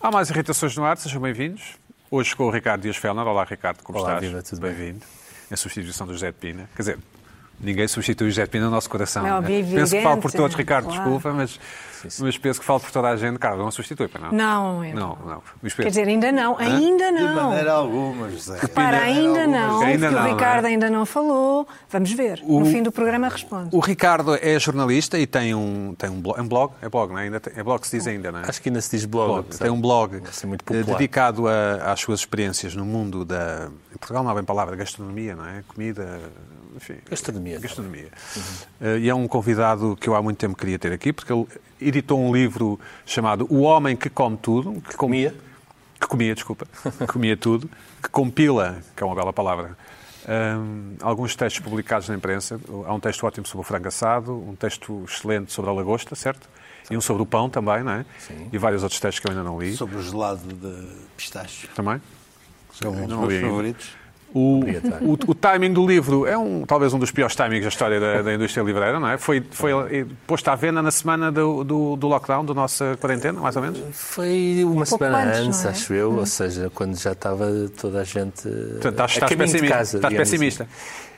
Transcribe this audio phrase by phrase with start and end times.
[0.00, 1.74] Há mais irritações no ar, sejam bem-vindos.
[2.10, 3.26] Hoje com o Ricardo Dias Fellner.
[3.26, 4.26] Olá, Ricardo, como Olá, estás?
[4.30, 4.72] viva, tudo bem?
[4.72, 5.04] Bem-vindo.
[5.50, 6.70] Em substituição do José de Pina.
[6.74, 6.98] Quer dizer,
[7.60, 9.22] ninguém substitui o José de Pina no nosso coração.
[9.22, 9.62] Né?
[9.74, 11.00] Penso que falo por todos, Ricardo, claro.
[11.02, 11.60] desculpa, mas,
[12.20, 13.38] mas penso que falo por toda a gente.
[13.38, 14.32] Carlos, não substitui, para não?
[14.32, 15.42] Não, eu Não, não.
[15.76, 17.48] Quer dizer, ainda não, ainda De não.
[17.50, 18.58] maneira alguma, José.
[18.68, 20.72] Para, ainda não, Ainda porque não, o Ricardo não é?
[20.72, 21.68] ainda não falou.
[21.90, 22.40] Vamos ver.
[22.44, 23.74] O- No fim do programa responde.
[23.74, 27.10] O Ricardo é jornalista e tem um, tem um blog, é um blog, é blog,
[27.12, 27.22] não é?
[27.24, 28.42] Ainda tem- é blog que se diz ainda, não é?
[28.48, 29.42] Acho que ainda se diz blog.
[29.46, 29.58] blog.
[29.58, 33.68] Tem um blog de eh, dedicado a- às suas experiências no mundo da.
[33.94, 35.62] Em Portugal não há bem palavra, gastronomia, não é?
[35.68, 36.18] Comida.
[36.80, 36.96] Enfim.
[37.10, 37.58] Gastronomia.
[37.60, 38.08] Gastronomia.
[38.80, 41.46] Eh, E é um convidado que eu há muito tempo queria ter aqui, porque ele
[41.80, 44.80] editou um livro chamado O Homem que Come Tudo.
[44.88, 45.34] Que Comia?
[46.00, 46.66] Que comia, desculpa.
[46.98, 47.68] Que comia tudo.
[48.02, 49.76] Que compila, que é uma bela palavra,
[50.26, 52.58] hum, alguns textos publicados na imprensa.
[52.86, 56.48] Há um texto ótimo sobre o frango assado, um texto excelente sobre a lagosta, certo?
[56.90, 58.06] E um sobre o pão também, não é?
[58.18, 58.48] Sim.
[58.50, 59.76] E vários outros textos que eu ainda não li.
[59.76, 60.88] Sobre o gelado de
[61.18, 61.68] pistache.
[61.74, 62.00] Também.
[62.72, 63.90] São um dos meus favoritos.
[64.32, 64.60] O,
[65.00, 68.22] o, o timing do livro é um, talvez um dos piores timings da história da,
[68.22, 69.18] da indústria livreira, não é?
[69.18, 73.56] Foi, foi posto à venda na semana do, do, do lockdown, da nossa quarentena, mais
[73.56, 73.80] ou menos.
[73.92, 75.68] Foi uma semana antes, antes, é?
[75.68, 77.46] acho eu, ou seja, quando já estava
[77.80, 79.76] toda a gente Portanto, estás, a estás pessimista.
[79.76, 79.96] casa.
[79.98, 80.62] estás digamos pessimista.
[80.64, 81.09] assim.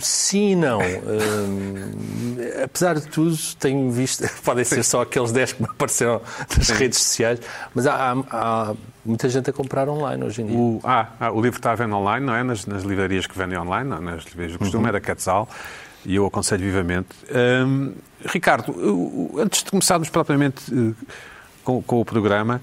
[0.00, 0.80] Sim e não.
[0.80, 6.20] Ahm, apesar de tudo, tenho visto, podem ser só aqueles 10 que me apareceram
[6.56, 7.40] nas redes sociais,
[7.74, 10.56] mas há, há- há muita gente a comprar online hoje em dia.
[10.56, 12.42] O, ah, ah, o livro está à venda online, não é?
[12.42, 15.48] Nas, nas livrarias que vendem online, não, nas livrarias do costume, é da Quetzal,
[16.04, 17.08] e eu aconselho vivamente.
[17.66, 17.92] Hum,
[18.24, 18.72] Ricardo,
[19.38, 21.06] antes de começarmos propriamente eh,
[21.64, 22.60] com, com o programa,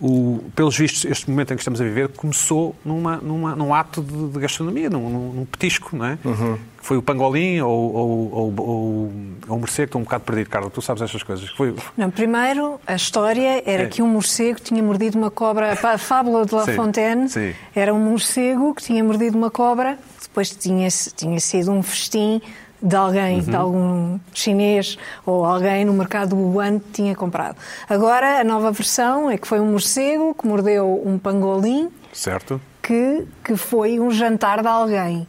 [0.00, 4.02] o- pelos vistos, este momento em que estamos a viver começou numa, numa- num ato
[4.02, 6.16] de, de gastronomia, num, num- num petisco, não é?
[6.16, 9.12] Que Foi o pangolim ou, ou, ou, ou,
[9.48, 11.48] ou o morcego, estou um bocado perdido, Carlos, tu sabes estas coisas.
[11.50, 13.86] Foi, Não, primeiro, a história era É.
[13.86, 15.72] que um morcego tinha mordido uma cobra.
[15.72, 17.52] A fábula de La Sim, Fontaine sim.
[17.74, 22.40] era um morcego que tinha mordido uma cobra, depois tinha, tinha sido um festim
[22.82, 23.44] de alguém, Uhum.
[23.44, 24.96] de algum chinês
[25.26, 27.56] ou alguém no mercado do Wuhan tinha comprado.
[27.88, 32.60] Agora, a nova versão é que foi um morcego que mordeu um pangolim certo?
[32.82, 35.26] que, que foi um jantar de alguém.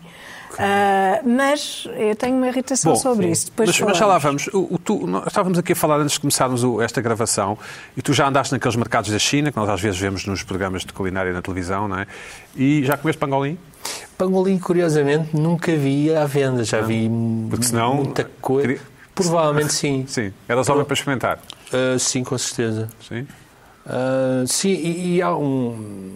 [0.60, 3.32] Ah, mas eu tenho uma irritação Bom, sobre sim.
[3.32, 3.46] isso.
[3.46, 4.48] Depois mas, mas já lá vamos.
[4.48, 7.58] O- o tu- nós estávamos aqui a falar antes de começarmos o- esta gravação
[7.96, 10.84] e tu já andaste naqueles mercados da China, que nós às vezes vemos nos programas
[10.84, 12.08] de culinária na televisão, não é?
[12.56, 13.58] E já comeste pangolim?
[14.18, 16.64] Pangolim, curiosamente, nunca vi à venda.
[16.64, 17.10] Já vi
[17.50, 18.68] Porque senão- muita coisa.
[18.68, 18.82] Queria-
[19.16, 20.06] Provavelmente sim.
[20.10, 20.32] Sim.
[20.48, 21.40] Eras homem para experimentar.
[21.74, 22.88] Ah, sim, com certeza.
[23.08, 23.28] Sim.
[23.86, 26.12] Ah, sim, e, e há um.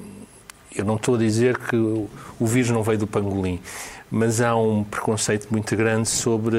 [0.76, 2.10] Eu não estou a dizer que o,
[2.40, 3.60] o vírus não veio do pangolim,
[4.12, 6.58] mas há um preconceito muito grande sobre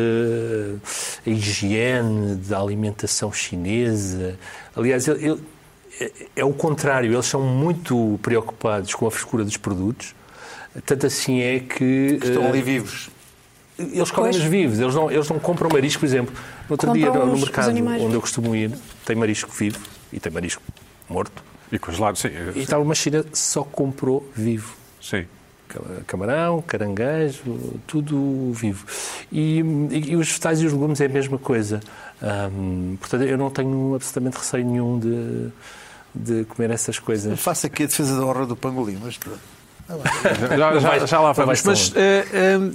[1.27, 4.39] a higiene da alimentação chinesa.
[4.75, 5.41] Aliás, ele- ele-
[6.01, 10.15] é, é o contrário, eles são muito preocupados com a frescura dos produtos.
[10.85, 12.19] Tanto assim é que.
[12.23, 13.09] Estão eh, ali vivos.
[13.79, 14.43] eles comem Pois.
[14.45, 16.35] os vivos, eles não, eles não compram marisco, por exemplo.
[16.69, 17.71] No outro Compram dia, no, mercado
[18.03, 18.73] onde eu costumo ir,
[19.05, 19.79] tem marisco vivo
[20.13, 20.63] e tem marisco
[21.09, 21.43] morto.
[21.71, 22.29] E congelado, sim.
[22.55, 24.75] E estava uma China só comprou vivo.
[25.03, 25.25] Sim.
[26.07, 27.43] Camarão, caranguejo,
[27.89, 28.87] tudo vivo.
[29.33, 31.81] E, e- e os vegetais e os legumes é a mesma coisa.
[33.01, 35.49] Portanto, eu não tenho absolutamente receio nenhum de,
[36.15, 37.41] de comer essas Eu coisas.
[37.41, 39.41] faço aqui a defesa da honra do pangolim, mas pronto.
[39.89, 41.47] Já, já- já lá vamos.
[41.47, 42.71] vais tão Mas, eh, eh,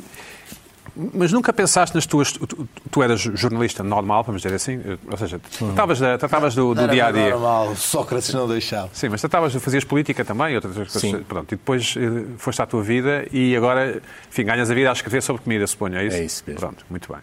[1.13, 2.31] mas nunca pensaste nas tuas.
[2.31, 4.81] Tu, tu- tu eras jornalista normal, vamos dizer assim?
[4.85, 7.29] eh, Ou seja, tratavas, da- tratavas do, do dia a dia.
[7.31, 8.89] normal, Sócrates não deixava.
[8.94, 10.91] Sim, mas tratavas, fazias política também, outras coisas.
[11.01, 11.19] Sim.
[11.23, 11.95] Pronto, e depois
[12.38, 15.97] foste à tua vida e agora, enfim, ganhas a vida a escrever sobre comida, suponho,
[15.97, 16.17] é isso?
[16.17, 16.59] É isso mesmo.
[16.59, 17.21] Pronto, muito bem.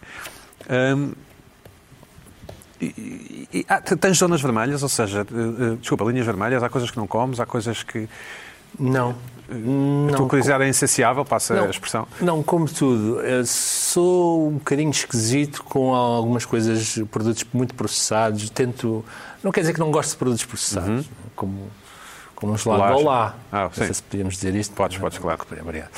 [0.97, 1.13] Hum,
[2.81, 5.27] e, e- e- ah, tens zonas vermelhas, ou seja,
[5.81, 8.09] desculpa, linhas vermelhas, há coisas que não comes, há coisas que.
[8.79, 9.17] Não.
[9.51, 11.65] A Não, tua curiosidade é insaciável, passa Não.
[11.65, 12.07] a expressão.
[12.21, 13.19] Não, como tudo.
[13.47, 18.51] Sou um bocadinho esquisito com algumas coisas, produtos muito processados.
[18.51, 19.03] Tento.
[19.43, 21.71] Não quer dizer que não gosto de produtos processados, como,
[22.35, 22.99] como um gelado.
[22.99, 23.37] Olá.
[23.51, 24.75] Ah, não sei se podíamos dizer isto.
[24.75, 25.41] Podes, podes, claro.
[25.63, 25.91] Obrigado.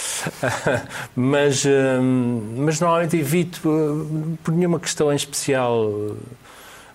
[1.17, 5.91] mas, hum, mas normalmente evito, hum, por nenhuma questão em especial,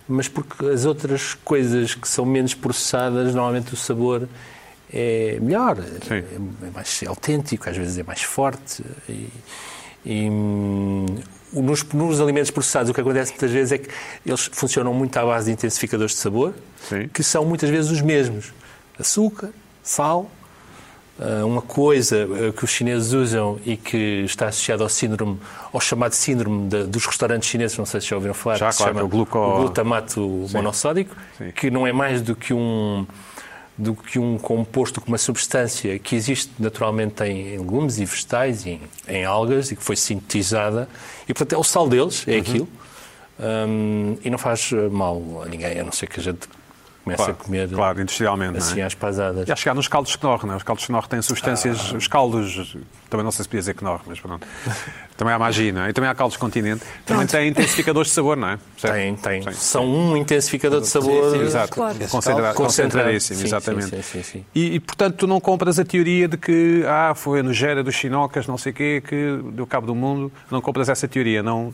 [0.07, 4.29] mas porque as outras coisas que são menos processadas, normalmente o sabor
[4.95, 5.75] é melhor,
[6.07, 6.13] Sim.
[6.15, 6.17] é,
[6.67, 8.81] é mais autêntico, às vezes é mais forte.
[9.09, 9.27] E,
[10.05, 11.05] e, hum,
[11.51, 13.89] nos, nos alimentos processados, o que acontece muitas vezes é que
[14.25, 16.53] eles funcionam muito à base de intensificadores de sabor,
[16.87, 17.07] Sim.
[17.13, 18.53] que são muitas vezes os mesmos:
[18.99, 19.49] açúcar,
[19.83, 20.29] sal.
[21.19, 25.39] ah, Uma coisa ah, que os chineses usam e que está associada ao síndrome,
[25.73, 28.73] ao chamado síndrome de- dos restaurantes chineses, não sei se já ouviram falar, Já, que
[28.75, 31.51] se claro, chama que é o gluco- o glutamato monossódico, Sim.
[31.51, 33.05] que não é mais do que um
[33.77, 38.69] do que um composto, com uma substância que existe naturalmente em, legumes e vegetais e
[38.71, 40.87] em, em, algas e que foi sintetizada.
[41.23, 42.39] E, portanto, é o sal deles, é uhum.
[42.39, 42.69] aquilo.
[43.37, 46.47] Um, e não faz mal a ninguém, a não ser que a gente
[47.05, 48.83] comece claro, a comer claro, industrialmente, assim é?
[48.83, 49.47] às pasadas.
[49.47, 50.57] E a chegar nos caldos Knorr, não é?
[50.57, 51.97] Os caldos Knorr têm substâncias, ah.
[51.97, 52.75] os caldos,
[53.09, 54.45] também não sei se podia dizer Knorr, mas pronto.
[55.17, 55.89] Também há magia, não é?
[55.89, 56.83] E também há caldos Continente.
[57.05, 58.59] Também têm intensificadores de sabor, não é?
[58.81, 59.53] Tem, tem, tem.
[59.53, 61.31] São um intensificador de sabor.
[61.31, 61.71] Sim, sim, exato.
[61.71, 61.95] Claro.
[62.09, 63.95] Concentra concentradíssimo, sim, exatamente.
[63.95, 67.39] Sim, sim, sim, e, e, portanto, tu não compras a teoria de que ah, foi
[67.39, 70.29] a nojera dos chinocas, não sei o quê, que deu cabo do mundo.
[70.51, 71.73] Não compras essa teoria, não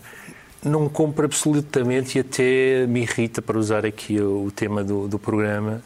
[0.63, 5.81] não compro absolutamente e até me irrita, para usar aqui o, tema do, do programa,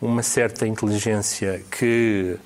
[0.00, 2.36] uma certa inteligência que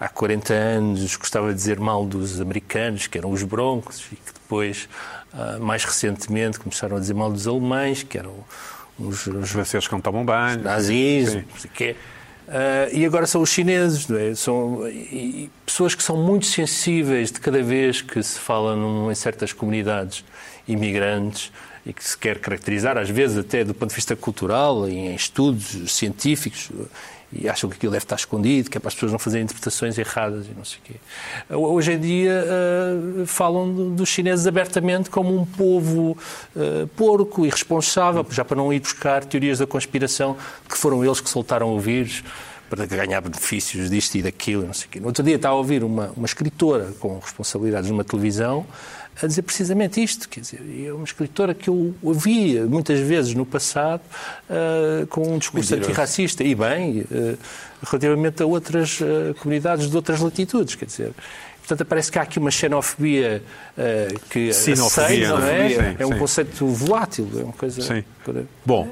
[0.00, 4.32] há 40 anos gostava de dizer mal dos americanos, que eram os broncos, e que
[4.32, 4.88] depois,
[5.32, 8.34] ah, mais recentemente, começaram a dizer mal dos alemães, que eram
[8.98, 10.58] os, os franceses que não tomam banho.
[10.58, 11.96] Os nazis, não sei o quê.
[12.46, 14.32] Uh, e agora são os chineses, é?
[14.36, 19.14] são e, pessoas que são muito sensíveis de cada vez que se fala num, em
[19.16, 20.24] certas comunidades
[20.68, 21.50] imigrantes
[21.84, 25.92] e que se quer caracterizar, às vezes até do ponto de vista cultural, em estudos
[25.92, 26.70] científicos,
[27.32, 29.98] e acham que aquilo deve estar escondido, que é para as pessoas não fazerem interpretações
[29.98, 31.54] erradas e não sei o quê.
[31.54, 36.16] Hoje em dia uh, falam dos chineses abertamente como um povo
[36.54, 40.36] uh, porco, irresponsável, já para não ir buscar teorias da conspiração,
[40.68, 42.22] que foram eles que soltaram o vírus
[42.70, 45.00] para ganhar benefícios disto e daquilo, não sei o quê.
[45.00, 48.66] No outro dia estava a ouvir uma, uma escritora com responsabilidades numa televisão
[49.22, 50.28] a dizer precisamente isto.
[50.28, 54.02] Quer dizer, é uma escritora que eu ouvia muitas vezes no passado
[54.50, 57.38] uh, com um discurso antirracista e bem, uh,
[57.82, 60.74] relativamente a outras uh, comunidades de outras latitudes.
[60.74, 61.12] Quer dizer,
[61.58, 63.42] portanto, parece que há aqui uma xenofobia
[64.30, 65.68] que Sinofobia, aceita, não é?
[65.68, 66.18] Sim, é um sim.
[66.18, 67.80] conceito volátil, é uma coisa...
[67.80, 68.04] Sim.
[68.24, 68.44] Para...
[68.64, 68.88] Bom,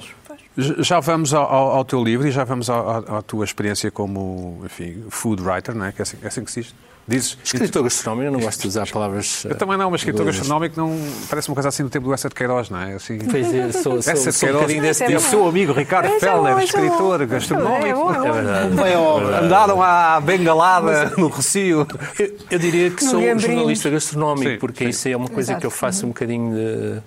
[0.56, 5.04] já vamos ao, ao, teu livro e já vamos à, à tua experiência como, enfim,
[5.10, 5.92] food writer, não é?
[5.92, 6.74] Que é assim, é assim que se diz?
[7.06, 9.44] Dizes, escritor gastronómico, eu não gosto de usar palavras.
[9.44, 10.98] Eu também não, mas escritor gastronómico não
[11.28, 12.94] parece uma coisa assim do tempo do Essa de Queiroz, não é?
[12.94, 16.06] Assim, pois é, sou, sou, Essa de Queiroz, um desse é o seu amigo Ricardo
[16.06, 18.10] é Feller, escritor gastronómico.
[18.10, 19.44] É verdade.
[19.44, 21.86] Andaram à bengalada no Recio.
[22.18, 24.90] Eu, eu diria que sou um jornalista gastronómico, sim, porque sim.
[24.90, 25.60] isso é uma coisa Exato.
[25.60, 27.02] que eu faço um bocadinho de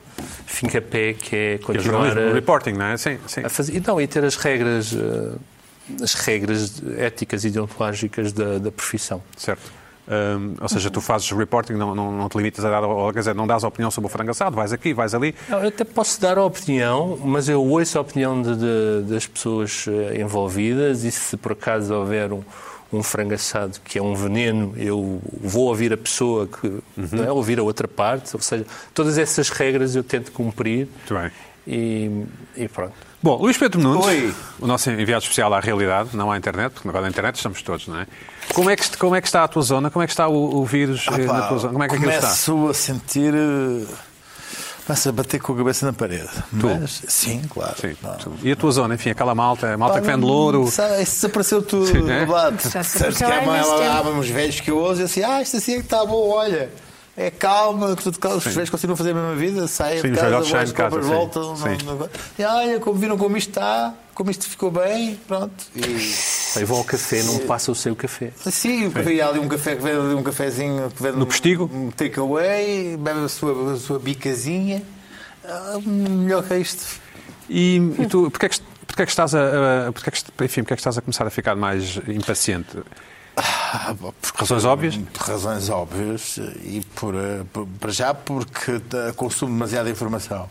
[0.45, 2.97] finca-pé, que é continuar a, reporting, não é?
[2.97, 3.41] Sim, sim.
[3.43, 8.59] A fazer, e, não, e ter as regras, eh, as regras éticas e deontológicas da,
[8.59, 9.23] da profissão.
[9.35, 9.76] Certo.
[10.07, 13.19] Um, ou seja, tu fazes reporting, não, não, não te limitas a dar, ou, quer
[13.19, 15.35] dizer, não dás opinião sobre o frango assado, vais aqui, vais ali.
[15.49, 19.27] Não, eu até posso dar a opinião, mas eu ouço a opinião de, de, das
[19.27, 22.41] pessoas eh, envolvidas e se por acaso houver um,
[22.91, 26.81] um frango assado que é um veneno, eu vou ouvir a pessoa, que, uhum.
[27.11, 27.31] não é?
[27.31, 30.87] ouvir a outra parte, ou seja, todas essas regras eu tento cumprir.
[30.87, 31.31] Muito bem.
[31.67, 32.25] E,
[32.55, 32.93] e pronto.
[33.21, 34.33] Bom, Luís Pedro Nunes, Oi.
[34.57, 37.87] o nosso enviado especial à realidade, não à internet, porque agora na internet estamos todos,
[37.87, 38.07] não é?
[38.53, 39.89] Como é que, como é que está a tua zona?
[39.91, 41.73] Como é que está o, o vírus ah, pá, na tua zona?
[41.73, 42.27] Como é que aquilo está?
[42.27, 43.33] Começo a sentir...
[43.33, 43.85] Eh,
[44.85, 46.29] começo a bater com a cabeça na parede.
[46.57, 46.67] Tu?
[46.79, 47.75] Mas, sim, claro.
[47.81, 47.97] Sim,
[48.43, 48.95] e a tua zona?
[48.95, 50.63] Enfim, aquela malta, a malta Pá, que vende louro...
[50.63, 51.87] Isso desapareceu tudo.
[51.87, 52.23] Sim, é?
[52.23, 56.05] há, há uns velhos que eu ouço e assim, ah, isto assim é que está
[56.05, 56.69] bom, olha
[57.17, 60.71] é calma, tudo calma, os velhos continuam a fazer a mesma vida, saem de casa,
[60.71, 61.57] compras, voltam.
[61.57, 65.65] Não, não, e olha, como viram como isto está, como isto ficou bem, pronto.
[65.75, 68.31] E, e vão ao café, não passa o seu café.
[68.35, 69.19] Sim, Sim.
[69.19, 73.25] há ali um café que vende um cafezinho que vende no postigo, um takeaway, bebe
[73.25, 74.83] a sua, a sua bicazinha.
[75.43, 76.85] Ah, melhor que isto.
[77.49, 80.61] E, e tu, porquê é que, porquê é que estás a, porquê é que, enfim,
[80.61, 82.77] porquê é que estás a começar a ficar mais impaciente?
[83.37, 84.97] Ah, por razões óbvias?
[84.97, 88.81] Por razões óbvias e por, eh, por, para já porque
[89.15, 90.49] consumo demasiada informação.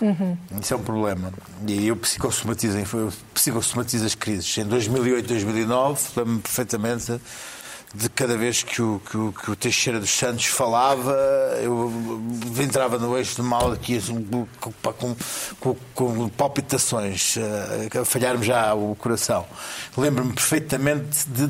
[0.00, 0.36] Uhum.
[0.60, 1.32] Isso é um problema.
[1.66, 2.78] E eu psicossomatizo,
[3.34, 4.56] psicossomatizo as crises.
[4.56, 7.20] Em 2008, 2009, lembro-me perfeitamente
[7.94, 11.14] de cada vez que o, que, o, que o Teixeira dos Santos falava,
[11.62, 11.92] eu
[12.58, 14.26] entrava no eixo de mal aqui assim,
[14.58, 14.72] com,
[15.60, 19.44] com, com, palpitações, eh, a falhar-me já o coração.
[19.96, 21.46] Lembro-me perfeitamente de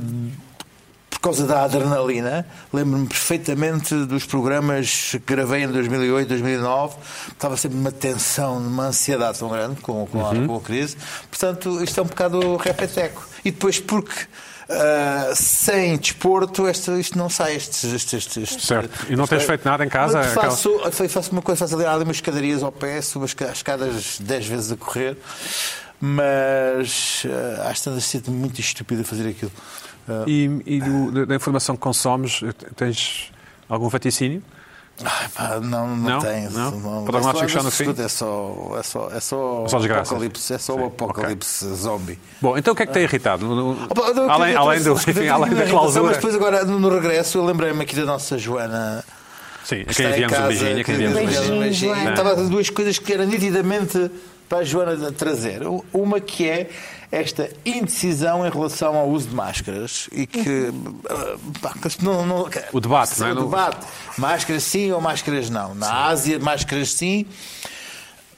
[1.22, 2.44] causa da adrenalina.
[2.72, 6.96] Lembro-me perfeitamente dos programas que gravei em 2008, 2009.
[7.28, 10.44] Estava sempre numa tensão, numa ansiedade tão grande com, com, uhum.
[10.44, 10.96] a, com a crise.
[11.30, 13.26] Portanto, isto é um bocado repeteco.
[13.44, 14.26] E depois, porque
[14.72, 17.56] Uh, sem desporto, este, isto não sai.
[17.56, 19.06] Estes, estes, estes, certo.
[19.10, 20.22] E não tens feito nada em casa?
[20.22, 21.08] Faço, aquela...
[21.08, 24.72] faço uma coisa, faço ali, ali umas escadarias ao pé, subo as escadas 10 vezes
[24.72, 25.18] a correr,
[26.00, 29.52] mas uh, às tantas sinto muito estúpido a fazer aquilo.
[30.26, 32.40] E, e do, da informação que consomes,
[32.76, 33.30] tens
[33.68, 34.42] algum vaticínio?
[35.04, 36.18] Ai, pá, não, não, Não?
[36.20, 36.48] tem.
[36.50, 36.68] Não?
[37.08, 37.94] É só só, no fim?
[37.98, 40.08] É só, é só, é só, Só desgraças.
[40.12, 42.18] apocalipse, é só Sim, o apocalipse zombie.
[42.40, 43.46] Bom, então o que é que tem irritado?
[43.46, 46.04] No- Opa, eu- além, além, do, enfim, além da eu- clausura.
[46.04, 49.02] Mas depois agora, no, regresso, eu lembrei-me aqui da nossa Joana.
[49.64, 50.70] Sim, a que quem enviamos um beijinho.
[50.70, 52.10] A quem que- enviamos um Beijinho.
[52.10, 54.10] Estava a duas coisas que era nitidamente
[54.48, 55.62] para a Joana trazer.
[55.92, 56.68] Uma que é
[57.12, 60.72] esta indecisão em relação ao uso de máscaras e que.
[61.08, 63.32] ah, pá, não- não- O debate, não é?
[63.32, 63.86] O debate.
[64.16, 65.74] Máscaras sim ou máscaras não.
[65.74, 67.26] Na Ásia, máscaras sim.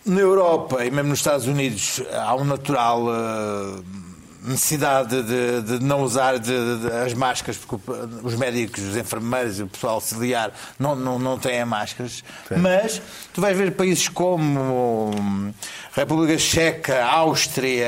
[0.04, 3.81] Na Europa e mesmo nos Estados Unidos há um natural ah,
[4.45, 7.91] necessidade de, de não usar de- de- as máscaras porque
[8.23, 12.23] os médicos, os enfermeiros e o pessoal auxiliar não, não, não têm máscaras.
[12.57, 13.01] Mas
[13.33, 15.53] tu vais ver países como hum,
[15.95, 17.87] República Checa, Áustria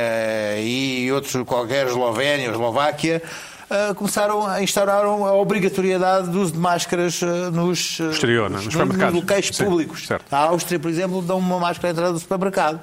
[0.59, 3.23] e outros qualquer, Eslovénia, Eslováquia,
[3.69, 8.49] ah, começaram a instaurar a obrigatoriedade do uso de máscaras ah, nos, ah, Exterior, é?
[8.55, 9.15] Nos nos supermercados.
[9.21, 10.07] locais Sim, públicos.
[10.07, 10.25] certo.
[10.33, 12.81] A Áustria, por exemplo, dão uma máscara à entrada do supermercado.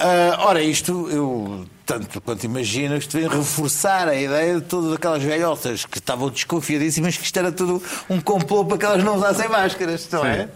[0.00, 5.22] Ah, ora, isto, eu tanto quanto imagino, isto vem reforçar a ideia de todas aquelas
[5.22, 9.48] velhotas que estavam desconfiadíssimas que isto era tudo um complô para que elas não usassem
[9.48, 10.48] máscaras, não é?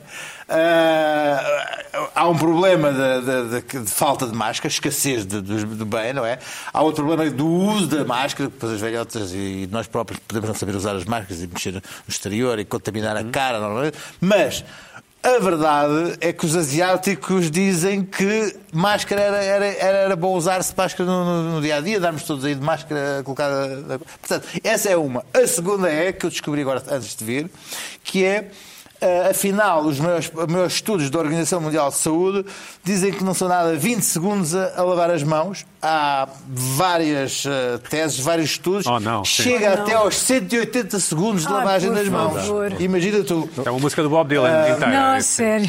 [0.48, 3.20] Ah, há um problema de,
[3.60, 6.38] de- de- de falta de máscara, escassez de, de bem, não é?
[6.72, 10.54] Há outro problema do uso da máscara, depois as velhotas e nós próprios podemos não
[10.54, 13.90] saber usar as máscaras e mexer no exterior e contaminar a cara, não é?
[14.20, 14.62] Mas
[15.22, 21.08] a verdade é que os asiáticos dizem que máscara era, era, era, bom usar-se máscara
[21.08, 24.00] no, no- no dia a dia, darmos todos aí de máscara colocada.
[24.20, 25.24] Portanto, essa é uma.
[25.32, 27.50] A segunda é, que eu descobri agora antes de vir,
[28.02, 28.50] que é.
[29.02, 32.44] Ah, afinal, os meus, meus estudos da Organização Mundial de Saúde
[32.84, 35.66] dizem que não são nada 20 segundos a, a lavar as mãos.
[35.82, 38.86] Há várias ah, teses, vários estudos.
[38.86, 39.24] Oh, não.
[39.24, 39.82] Chega Oh, não.
[39.82, 42.34] até aos 180 segundos de lavagem das mãos.
[42.42, 42.80] favor.
[42.80, 43.48] Imagina tu.
[43.64, 44.86] É uma música do Bob Dylan inteira.
[44.86, 45.28] Não, Isso.
[45.30, 45.66] sério.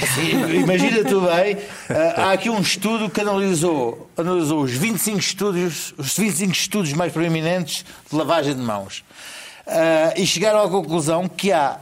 [0.56, 1.58] Imagina tu bem,
[1.90, 7.12] ah, há aqui um estudo que analisou, analisou os 25 estúdios, os 25 estudos mais
[7.12, 9.04] proeminentes de lavagem de mãos.
[9.66, 11.78] Ah, e chegaram à conclusão que há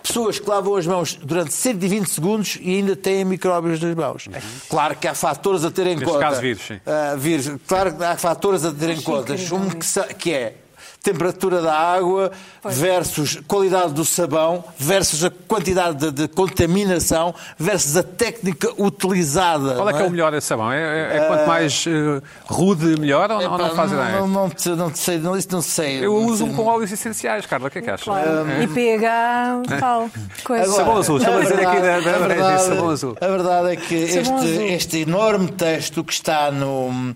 [0.00, 4.28] pessoas que lavam as mãos durante 120 segundos e ainda têm micróbios nas mãos.
[4.68, 6.18] Claro que há fatores a ter em Neste conta.
[6.20, 6.80] caso, vírus, sim.
[6.86, 7.50] Ah, vírus.
[7.66, 9.34] Claro que há fatores a ter em conta.
[9.52, 10.54] Um que, que é
[11.02, 12.30] temperatura da água
[12.64, 19.74] versus qualidade do sabão versus a quantidade de, de contaminação versus a técnica utilizada.
[19.76, 20.70] Qual é que é o melhor esse sabão?
[20.70, 24.12] É, é- é quanto mais eh, rude, melhor ou, ou não faz ideia?
[24.20, 26.04] Não, não, te- não te sei, não, isso não sei.
[26.04, 26.52] Eu Não uso sei.
[26.52, 27.68] um com óleos essenciais, Carla.
[27.68, 28.04] O que é que achas?
[28.04, 28.50] Claro.
[28.50, 28.62] É.
[28.62, 30.10] E pH, tal.
[30.44, 30.64] Coisa.
[30.64, 33.16] Agora, Sabão azul, estou a dizer aqui da- da- a da- verdade, sabão azul.
[33.20, 37.14] a verdade é que este, este enorme texto que está no,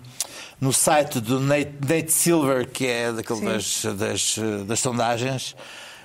[0.59, 4.35] no site do Nate, Nate Silver, que é daquele das, das,
[4.67, 5.55] das sondagens,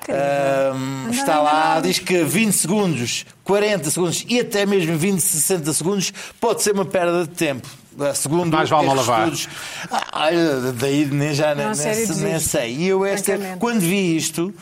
[0.09, 6.13] Anda, está lá, diz que 20 segundos, 40 segundos e até mesmo 20, 60 segundos
[6.41, 7.69] pode ser uma perda de tempo.
[8.15, 9.29] Segundo Mais vale lavar.
[9.31, 9.49] estudos.
[9.91, 10.31] Ah,
[10.79, 12.49] daí nem já nem, Não, sério, nem, nem desisto.
[12.51, 12.75] sei.
[12.77, 14.55] E eu esta, quando vi isto,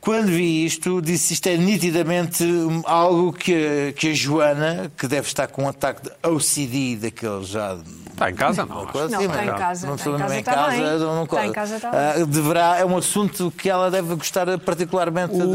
[0.00, 2.44] quando vi isto, disse isto é nitidamente
[2.86, 7.76] algo que, que a Joana, que deve estar com um ataque de OCD daqueles já.
[8.18, 8.66] Está em casa?
[8.66, 8.86] Não.
[8.86, 10.70] Coisa Não, assim, está em casa, Não está em não casa é em está casa.
[10.76, 10.98] bem.
[10.98, 15.34] não- Está em casa está Ah, deverá, é um assunto que ela deve gostar particularmente
[15.34, 15.46] de-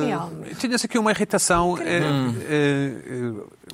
[0.00, 0.06] de.
[0.06, 0.54] Realmente.
[0.54, 1.76] Tinhas aqui uma irritação.
[1.78, 2.00] eh,
[2.48, 3.32] eh, eh,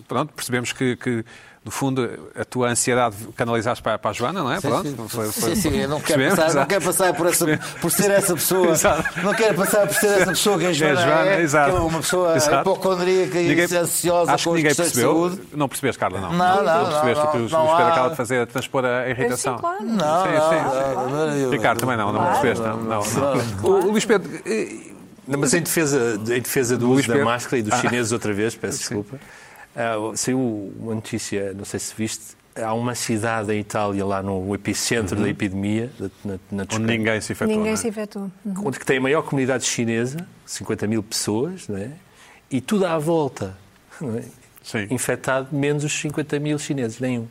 [0.09, 1.23] pronto, percebemos que, que,
[1.63, 4.59] no fundo, a tua ansiedade canalizaste para, para a Joana, não é?
[4.63, 7.27] Pronto, Sim, foi- sim, foi- sim, eu não quero percebemos, passar, não quero passar por,
[7.27, 8.69] essa, por ser essa pessoa.
[8.71, 9.21] Exato.
[9.23, 11.71] Não quero passar por ser essa pessoa que a Joana, Joana, é, exato.
[11.73, 12.61] que é uma pessoa Exato.
[12.63, 15.13] hipocondríaca e Ninguém- ansiosa Acho com que ninguém percebeu.
[15.13, 15.41] saúde.
[15.53, 16.33] Não percebeste, Carla, não.
[16.33, 18.41] Não, não, percebeste não, o que o não, Luís não Pedro há- acaba de fazer,
[18.41, 19.55] a transpor a irritação.
[19.57, 19.79] sim, claro.
[19.81, 20.35] Sim, Não, sim.
[20.95, 22.41] não, não, não, Ricardo, também não, não Claro.
[22.41, 22.63] percebeste.
[22.67, 23.03] Não, não,
[23.63, 23.71] não.
[23.71, 24.77] O Luís Pedro, eh,
[25.29, 27.81] Não, mas em defesa, em defesa do Luís uso da máscara e dos Ah.
[27.83, 29.19] chineses outra vez, peço desculpa,
[29.77, 34.55] ah, saiu uma notícia, não sei se viste, há uma cidade em Itália, lá no
[34.55, 37.57] epicentro da epidemia, da- na, na onde ninguém se infectou.
[37.57, 37.77] Ninguém é?
[37.77, 38.31] se infectou.
[38.65, 41.91] onde que tem a maior comunidade chinesa, 50 mil pessoas, não é?
[42.51, 43.57] e tudo à volta,
[44.01, 44.25] não é?
[44.63, 44.87] Sim.
[44.91, 47.27] infectado, menos os 50 mil chineses, nenhum.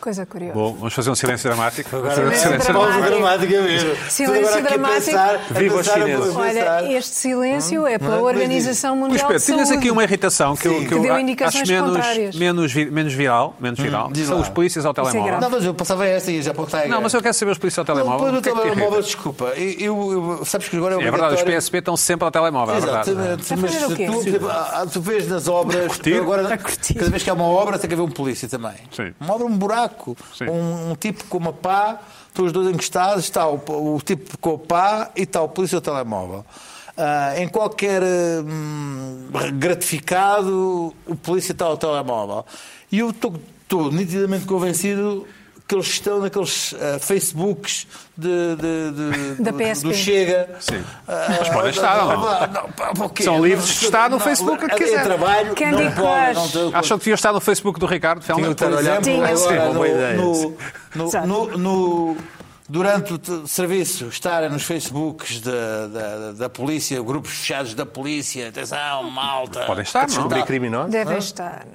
[0.00, 0.54] Coisa curiosa.
[0.54, 1.96] Bom, vamos fazer um silêncio dramático.
[1.96, 2.72] Um Silêncio silêncio dramático.
[2.72, 3.96] Pausa dramática mesmo.
[4.08, 5.54] Silêncio agora dramático.
[5.54, 6.36] Viva os chineses.
[6.36, 8.22] Olha, este silêncio é pela Não é?
[8.22, 9.78] Organização Luís Mundial Pedro, de tinhas Saúde.
[9.80, 12.36] aqui uma irritação que eu, que eu Que deu a- indicações acho menos, contrárias.
[12.36, 13.56] menos, menos viral.
[13.58, 14.10] Menos viral.
[14.12, 14.42] diz São lá.
[14.42, 15.24] os polícias ao é telemóvel.
[15.24, 15.40] grave.
[15.42, 16.86] Não, mas eu passava essa e já apontei.
[16.88, 18.18] Não, mas eu quero saber os polícias ao telemóvel.
[18.26, 19.44] Depois O do que é que te telemóvel, desculpa.
[19.56, 22.80] Eu, eu- sabes que agora é É verdade, os PSP estão sempre ao telemóvel, é
[22.80, 23.10] verdade.
[23.60, 24.48] Mas tu, tipo,
[24.92, 26.14] tu vês nas obras, curtir?
[26.20, 28.72] agora, cada vez que há uma obra tem que haver um polícia também.
[28.94, 29.12] Sim.
[29.20, 29.87] Uma obra, um buraco,
[30.42, 33.56] Um, um tipo com uma pá, estão os dois encostados, está o,
[33.96, 36.44] o tipo com a pá e está o polícia ao telemóvel.
[36.96, 42.44] ah, em qualquer hum, gratificado, o polícia está ao telemóvel.
[42.90, 45.26] E eu estou nitidamente convencido
[45.68, 48.90] que eles estão naqueles ah, Facebooks de, de-
[49.36, 49.88] de- Da do- PSP.
[49.88, 50.48] do Chega.
[50.60, 50.82] Sim.
[51.06, 52.20] Ah, Mas podem estar, ou não?
[52.22, 53.22] não, pá, pá, o quê?
[53.22, 55.04] São livres de estar no Não, Facebook o que é quiser.
[55.04, 58.20] trabalho, Candy não pode, não Acham que devia estar no Facebook do Ricardo?
[58.24, 59.36] Tinha por Olhar exemplo, Tinha.
[59.36, 60.14] Sim, agora boa ideia.
[60.16, 60.56] no,
[60.94, 62.16] no, no, no-
[62.66, 69.10] durante o serviço estarem nos Facebooks da, da, da polícia, grupos fechados da polícia, atenção,
[69.10, 69.60] malta.
[69.66, 70.06] Podem estar, não?
[70.06, 70.90] Descobrir criminosos?
[70.92, 71.66] Devem estar.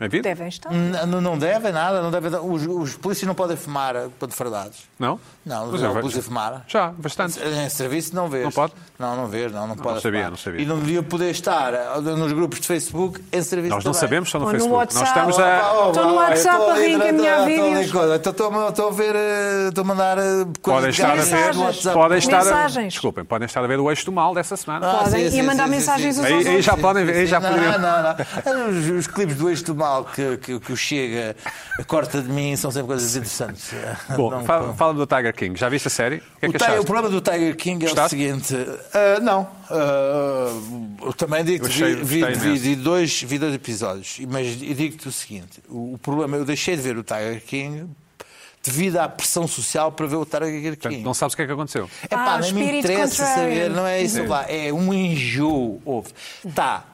[0.00, 0.28] É vida?
[0.28, 0.70] Devem estar.
[0.72, 4.78] Não, não devem nada, não devem, os, os polícias não podem fumar para defraudados.
[4.98, 5.20] Não?
[5.46, 6.64] Não, não é, a vai- polícia fumar.
[6.66, 7.38] Já, bastante.
[7.40, 8.42] Em serviço não vês.
[8.44, 8.72] Não pode?
[8.98, 10.00] Não, não vês, não, não pode.
[10.02, 10.30] sabia, fumar.
[10.32, 10.60] não sabia.
[10.62, 14.00] E não devia poder estar ah, nos grupos de Facebook em serviço Nós não também.
[14.00, 14.94] sabemos, estão no Ou no Facebook.
[14.94, 15.30] Nós WhatsApp.
[15.30, 15.88] estamos a.
[15.88, 17.80] Estou no WhatsApp a reencaminhar vídeos.
[18.26, 20.22] Estou- a ver, eh, estou a mandar eh,
[20.60, 21.54] Podem coisas estar a ver.
[21.54, 21.92] No.
[21.92, 22.92] Podem estar a, Mensagens.
[22.94, 24.90] desculpem, podem estar a ver o eixo do mal dessa semana.
[24.90, 25.20] Ah, Podem.
[25.20, 26.64] sim, E sim, mandar mensagens Aí- aos aí outros.
[26.64, 28.70] já podem ver, aí já não, não, não.
[28.70, 29.83] Os, os clipes do eixo do mal
[30.14, 31.36] que, que, que o Chega
[31.86, 33.70] corta de mim são sempre coisas interessantes.
[34.16, 35.58] Bom, Não- fala- fala-me do Tiger King.
[35.58, 36.22] Já viste a série?
[36.42, 38.16] O que é O, o problema do Tiger King é Gostaste?
[38.16, 38.54] o seguinte.
[38.94, 39.48] ah, não.
[41.04, 45.60] eu também digo vi, vi, vi, vi dois, vi dois episódios, mas digo-te o seguinte:
[45.68, 47.86] o, o problema, eu deixei de ver o Tiger King
[48.62, 51.04] devido à pressão social para ver o Tiger Portanto, King.
[51.04, 51.88] não sabes o que é que aconteceu.
[52.10, 53.34] É Ah, pá, o nem me interessa contrarian.
[53.64, 54.26] saber, não é isso Sim.
[54.26, 54.46] lá.
[54.50, 55.82] É um enjoo.
[55.84, 56.08] Houve.
[56.44, 56.84] Está.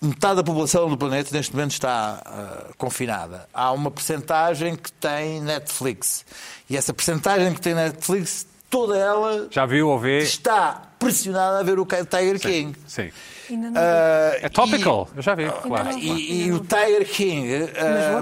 [0.00, 3.48] Metade da população do planeta neste momento está ah, confinada.
[3.52, 6.24] Há uma percentagem que tem Netflix.
[6.70, 10.20] E essa percentagem que tem Netflix, toda ela Já viu ou vê?
[10.20, 12.76] está pressionada a ver o Tiger King.
[12.86, 13.10] Sim.
[13.50, 15.08] Ainda não Ah, É topical.
[15.16, 15.98] Eu já vi, claro.
[15.98, 17.46] e, e o Tiger King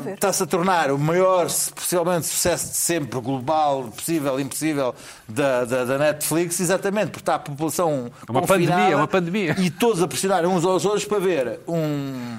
[0.04, 0.14] ver.
[0.14, 4.94] está-se a tornar o maior, possivelmente, sucesso de sempre, global, possível, impossível,
[5.28, 9.56] da, da, da Netflix, exatamente, porque está a população É uma confinada pandemia, uma pandemia.
[9.58, 12.38] E todos a pressionar uns aos outros para ver um,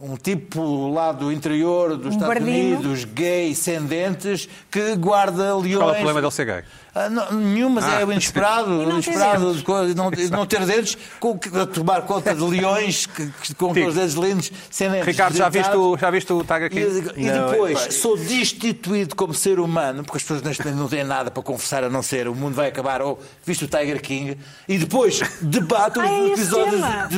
[0.00, 2.76] um tipo lá do interior dos Estados bardinho.
[2.78, 5.76] Unidos, gay, sem dentes, que guarda leões...
[5.76, 6.64] Qual é o problema dele ser gay?
[6.94, 10.46] Ah, não, nenhum, mas Ah, é o inesperado, E não ter inesperado coisa, não, não
[10.46, 13.88] ter dentes, com, que- a tomar conta de leões que, que- com Tico.
[13.88, 15.06] aqueles dedos lindos, sem dentes.
[15.06, 17.10] Ricardo, já viste, o, já viste o Tiger E, King?
[17.16, 20.88] e Não, depois epá, sou destituído como ser humano, porque as pessoas neste momento não
[20.88, 24.00] têm nada para confessar a não ser o mundo vai acabar ou viste o Tiger
[24.00, 27.08] King, e depois debato Ah, é os episódios, tema.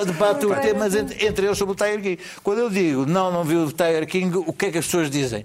[0.00, 2.18] É debato os temas entre, entre eles sobre o Tiger King.
[2.42, 5.10] Quando eu digo não, não vi o Tiger King, o que é que as pessoas
[5.10, 5.44] dizem?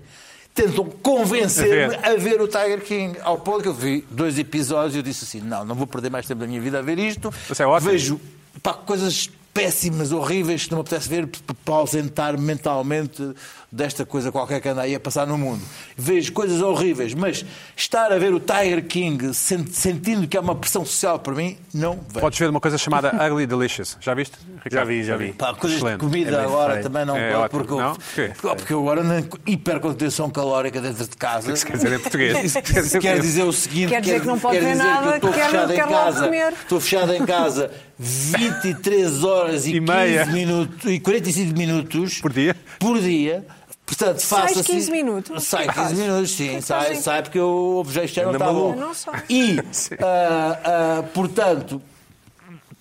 [0.53, 3.17] Tentam convencer-me A ver o Tiger King.
[3.21, 6.09] Ao ponto que eu vi dois episódios e eu disse assim: não, não vou perder
[6.09, 7.33] mais tempo da minha vida a ver isto.
[7.49, 7.91] Isso é ótimo.
[7.91, 8.21] Vejo
[8.61, 11.27] pá, coisas péssimas, horríveis, que não me apetece ver
[11.65, 13.33] para ausentar mentalmente
[13.71, 15.61] desta coisa qualquer que anda aí a passar no mundo.
[15.95, 20.55] Vejo coisas horríveis, mas estar a ver o Tiger King sen- sentindo que há uma
[20.55, 22.19] pressão social para mim, não vejo.
[22.19, 23.97] Podes ver uma coisa chamada Ugly Delicious.
[24.01, 24.37] Já viste?
[24.63, 24.73] Ricardo?
[24.73, 25.31] Já vi, já vi.
[25.33, 25.99] Pá, coisas Excelente.
[25.99, 26.83] de comida É agora feito.
[26.83, 27.95] também não É pode, porque, eu- Não?
[27.95, 28.31] Porquê?
[28.41, 31.51] porque, porque eu agora na hipercontenção calórica dentro de casa.
[31.53, 32.43] Isso quer dizer em português.
[32.43, 35.07] Isso quer dizer, quer dizer o seguinte: Quer dizer que não pode ver nada, que
[35.07, 36.23] eu estou quer- fechado em casa.
[36.25, 36.53] comer.
[36.53, 40.25] Estou fechado em casa 23 horas e, E meia.
[40.25, 42.55] 15 minutos e 45 minutos Por dia?
[42.79, 43.45] Por dia.
[43.85, 45.43] Portanto, Sais faça 15 minutos?
[45.43, 46.05] Sai O que é que 15 fazes?
[46.07, 46.47] minutos, sim.
[46.49, 48.75] que que Sai, sai porque o objeto já não está bom.
[48.75, 48.91] Não.
[49.29, 49.57] E,
[50.01, 50.59] ah,
[50.99, 51.81] ah, portanto,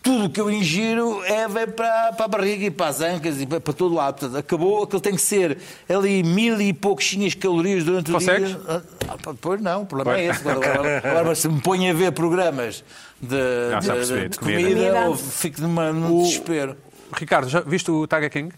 [0.02, 3.40] tudo o que eu ingiro é, vem para, para a barriga e para as ancas
[3.40, 4.20] e para, para todo lado.
[4.20, 5.58] Portanto, acabou, aquilo tem que ser
[5.88, 8.50] ali mil e pouquinhas calorias durante o Consegues?
[8.50, 8.60] dia.
[9.08, 10.26] Ah, pois não, o problema Pois.
[10.28, 10.48] é esse.
[10.48, 12.84] Agora, agora, agora, se me ponho a ver programas
[13.20, 13.36] de,
[13.82, 14.60] Já, de- de de comida.
[14.60, 16.76] comida, eu fico numa, num desespero.
[17.12, 18.52] Ricardo, já viste o Tiger King?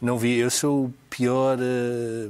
[0.00, 2.28] Não vi, eu sou o pior eh,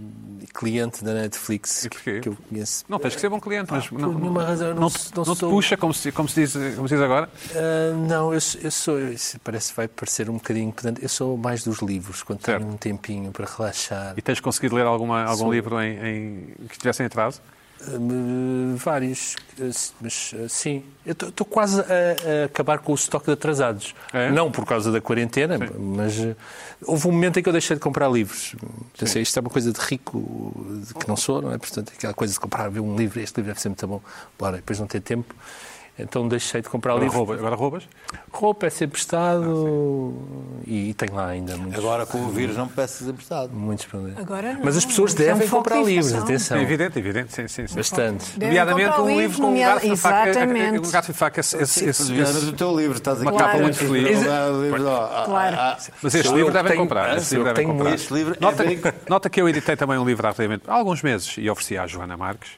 [0.55, 2.21] cliente da Netflix E porquê?
[2.21, 2.85] que eu conheço.
[2.89, 5.35] Não, tens que ser bom cliente, mas não, por nenhuma razão, não não, não não
[5.35, 7.29] te sou- puxa, como se, como, se diz, como se diz agora.
[7.57, 8.97] Ah, não, eu, sou- eu sou,
[9.43, 11.03] parece vai parecer um bocadinho pedante.
[11.03, 12.61] Eu sou mais dos livros, quando Certo.
[12.61, 14.15] tenho um tempinho para relaxar.
[14.17, 17.43] E tens conseguido ler alguma, algum Sou- livro em, em- que estivesse em atraso?
[17.83, 19.37] Ah, vários,
[20.01, 20.83] mas ah, sim.
[21.05, 23.95] Eu estou quase a, a acabar com o estoque de atrasados.
[24.13, 24.31] É?
[24.31, 26.35] Não por causa da quarentena, mas ah,
[26.85, 28.55] houve um momento em que eu deixei de comprar livros.
[28.99, 30.55] Pensei, isto é uma coisa de rico
[30.87, 31.59] de que não sou, não é?
[31.59, 34.01] Portanto, aquela coisa de comprar, ver um livro, este livro deve ser muito bom,
[34.39, 35.35] bora, depois não ter tempo.
[35.99, 37.19] Então deixei de comprar Agora livros.
[37.19, 37.39] roubas?
[37.39, 37.89] Agora roubas?
[38.31, 40.15] Roupa é sempre estado
[40.67, 43.51] e, e tem lá ainda muitos, Agora com o vírus não me peças emprestado.
[43.55, 44.19] muitos problemas.
[44.19, 46.59] Agora não, Mas as pessoas é um devem comprar de livros, atenção.
[46.59, 47.67] É evidente, evidente, sim, sim.
[47.67, 47.75] sim.
[47.77, 48.39] Bastante.
[48.39, 50.29] Devem Nomeadamente um livro com um gato de faca.
[50.31, 50.79] Exatamente.
[50.87, 53.39] Um gato de faca, esse, esse, esse, Mas esse- o teu livro, estás Uma aqui.
[53.39, 53.65] capa Claro.
[53.65, 54.19] muito feliz.
[55.25, 55.57] Claro.
[56.03, 57.11] Mas este Sou livro eu que devem comprar.
[57.11, 57.95] Ah, Este livro devem comprar.
[57.95, 58.37] este livro.
[58.37, 61.79] é Nota, que eu editei também um livro há relativamente há alguns meses e ofereci
[61.79, 62.51] à Joana Marques.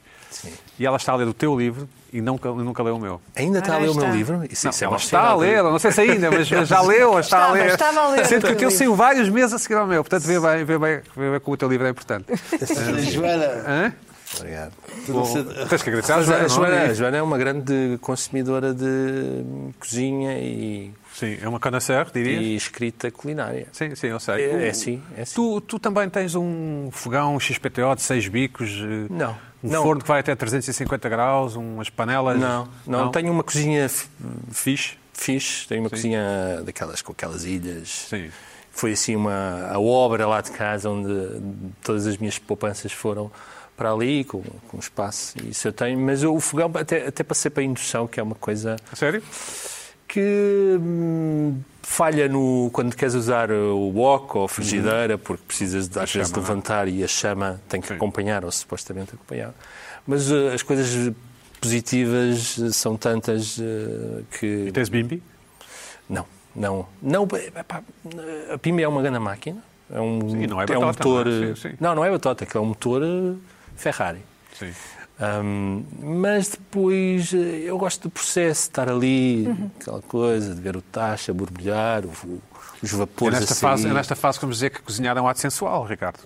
[0.79, 3.19] E ela está a ler o teu livro e nunca, nunca leu o meu.
[3.35, 4.15] Ainda está a Ah, ler o meu está.
[4.15, 4.43] livro?
[4.49, 7.11] Isso, Não, isso é ela está a ler, não sei se ainda, mas já leu
[7.11, 7.65] ou está a ler.
[7.67, 8.77] estava a ler o Sendo que teu aquele livro.
[8.77, 11.53] saiu vários meses a seguir ao meu, portanto vê bem, vê bem, vê bem como
[11.53, 12.25] o teu livro é importante.
[13.11, 13.93] Joana, Hã?
[14.37, 14.73] Obrigado.
[15.07, 15.23] Bom,
[15.69, 16.85] tens que agradecer A Joana, não Joana, é?
[16.89, 19.43] a Joana é uma grande consumidora de
[19.79, 22.41] cozinha e, Sim, é uma connoisseur, dirias?
[22.43, 23.67] e escrita culinária.
[23.71, 24.35] Sim, sim, eu sei.
[24.45, 25.33] É, é O- sim, é sim.
[25.35, 29.83] Tu, tu também tens um fogão XPTO de 6 bicos, eh, Não, um não.
[29.83, 32.39] forno que vai até 350 graus, umas panelas.
[32.39, 33.89] Não, não, tenho uma cozinha
[34.51, 34.97] Fixe.
[35.13, 38.07] fixe, tenho uma cozinha daquelas com aquelas ilhas.
[38.09, 38.29] Sim.
[38.71, 41.09] Foi assim uma a obra lá de casa onde
[41.83, 43.31] todas as minhas poupanças foram
[43.75, 45.35] para ali, com, com espaço.
[45.47, 48.35] Isso eu tenho, mas o fogão até, até passei para a indução, que é uma
[48.35, 49.23] coisa A sério?
[50.09, 55.99] Que hum, falha no quando queres usar o wok ou a frigideira, porque precisas de,
[55.99, 56.35] às vezes é?
[56.35, 57.93] levantar e a chama tem que Sim.
[57.93, 59.53] acompanhar, ou supostamente acompanhar.
[60.07, 61.13] Mas uh, as coisas
[61.61, 64.65] positivas são tantas uh, que.
[64.67, 65.21] E tens bimbi?
[66.09, 66.87] Não, não.
[67.01, 67.83] não epá,
[68.51, 69.63] a Pima é uma grande máquina.
[69.91, 71.25] É um, Sim, não é um batota, motor.
[71.25, 71.55] não é?
[71.55, 71.75] Sim, sim.
[71.79, 73.39] Não, não é batota, que é um motor uh,
[73.75, 74.21] Ferrari.
[74.57, 74.73] Sim.
[75.21, 79.47] Hum, mas depois eh, eu gosto do processo, de estar ali,
[79.79, 82.41] aquela coisa, de ver o tacho a borbulhar, o- o-
[82.81, 83.69] os É vapores nesta, a sair.
[83.69, 86.19] fase, é nesta fase vamos dizer que cozinhar é um ato sensual, Ricardo.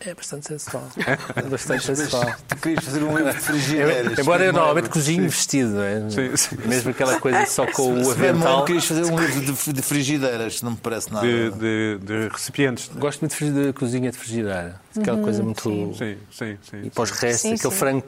[0.00, 0.88] É bastante sensual.
[1.36, 2.32] É bastante sensual.
[2.46, 4.18] tu querias fazer um livro de frigideiras.
[4.18, 4.52] Embora eu é?
[4.52, 6.08] normalmente cozinhe vestido, não é?
[6.08, 6.56] Sim, sim.
[6.66, 8.56] Mesmo aquela coisa só com o Se bem avental.
[8.58, 11.26] mal, querias fazer um livro de, de frigideiras, não me parece nada.
[11.26, 12.88] De, de- de recipientes.
[12.94, 14.80] Gosto muito de de cozinha de frigideira.
[14.98, 15.60] Aquela coisa muito.
[15.98, 16.80] Sim, sim, sim.
[16.84, 17.78] E para os restos, Sim, aquele sim.
[17.78, 18.04] frango,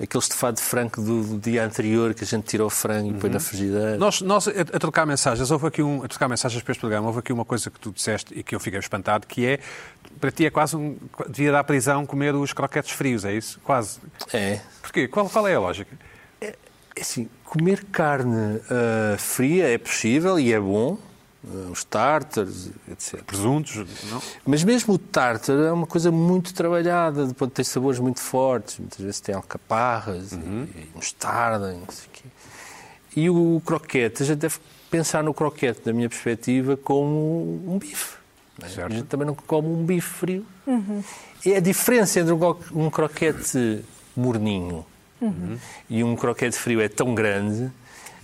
[0.00, 3.14] aquele estofado de frango do, do dia anterior que a gente tira o frango e
[3.14, 3.96] põe na frigideira.
[3.96, 7.06] Nós, nós a, a trocar mensagens, houve aqui um, a trocar mensagens para este programa,
[7.08, 9.60] houve aqui uma coisa que tu disseste e que eu fiquei espantado, que é,
[10.20, 10.96] para ti é quase um,
[11.28, 13.60] devia dar prisão comer os croquetes frios, é isso?
[13.64, 13.98] Quase.
[14.32, 14.60] É.
[14.80, 15.08] Porquê?
[15.08, 15.96] Qual, qual é a lógica?
[16.40, 16.54] É
[17.00, 20.98] Assim, comer carne ah, fria é possível e é bom,
[21.70, 23.22] os tártaros, etc.
[23.22, 23.76] Presuntos?
[24.10, 24.20] Não?
[24.44, 28.98] Mas mesmo o tártaro é uma coisa muito trabalhada, depois tem sabores muito fortes, muitas
[28.98, 30.66] vezes tem alcaparras Uhum.
[30.74, 32.24] e, mostarda e não sei o quê.
[33.16, 34.56] E o croquete, a gente deve
[34.90, 38.16] pensar no croquete, da minha perspectiva, como um bife.
[38.62, 38.68] é?
[38.68, 38.92] Certo.
[38.92, 40.46] A gente também não come um bife frio.
[41.46, 43.84] E a diferença entre um cro- croquete
[44.16, 44.84] morninho
[45.88, 47.70] e um croquete frio é tão grande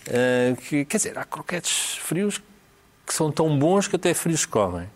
[0.09, 2.41] ah, que, quer dizer, há croquetes frios
[3.07, 4.89] que são tão bons que até frios comem.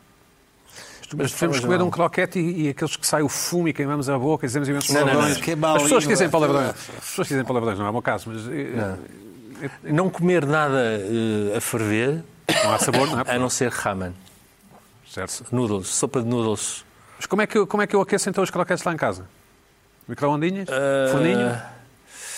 [1.17, 4.19] Mas devemos comer um croquete e, e aqueles que sai o fumo e queimamos a
[4.19, 5.13] boca e dizemos imensos Não, não, não.
[5.15, 5.39] palavrões.
[5.43, 7.93] Que é mau, As pessoas que dizem palavrões, as pessoas dizem palavrões, não é o
[7.93, 8.99] meu caso, mas eh,
[9.63, 12.23] eh, Não comer nada eh, a ferver,
[12.63, 13.25] não há sabor, não é?
[13.27, 14.15] a não ser ramen.
[15.11, 15.47] Certo.
[15.51, 16.85] Noodles, sopa de noodles.
[17.17, 18.97] Mas como é, que eu, como é que eu aqueço então os croquetes lá em
[18.99, 19.27] casa?
[20.07, 20.69] Microondinhas?
[20.71, 21.59] Ah, Forninho?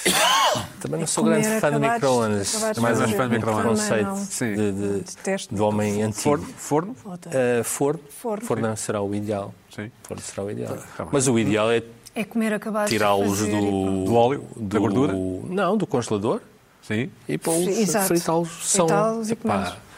[0.81, 2.63] Também não sou grande fã de microondas.
[2.77, 3.89] É mais um fã de micro-ondas.
[3.89, 6.21] Conceito de, de, de homem antigo.
[6.23, 6.47] Forno?
[6.57, 6.97] Forno?
[7.27, 8.01] Ah, forno.
[8.43, 8.77] Forno.
[8.77, 9.55] será o ideal.
[9.75, 9.91] Sim.
[10.03, 10.77] Forno será o ideal.
[11.13, 11.83] Mas o ideal é
[12.15, 14.45] É comer acabados tirá-los do, Do óleo?
[14.57, 15.13] Da do- gordura?
[15.13, 16.41] Não, do congelador
[16.83, 17.11] Sim.
[17.29, 17.65] e pô-los,
[18.07, 18.49] fritá-los.
[18.63, 19.37] São, Fritá-los e.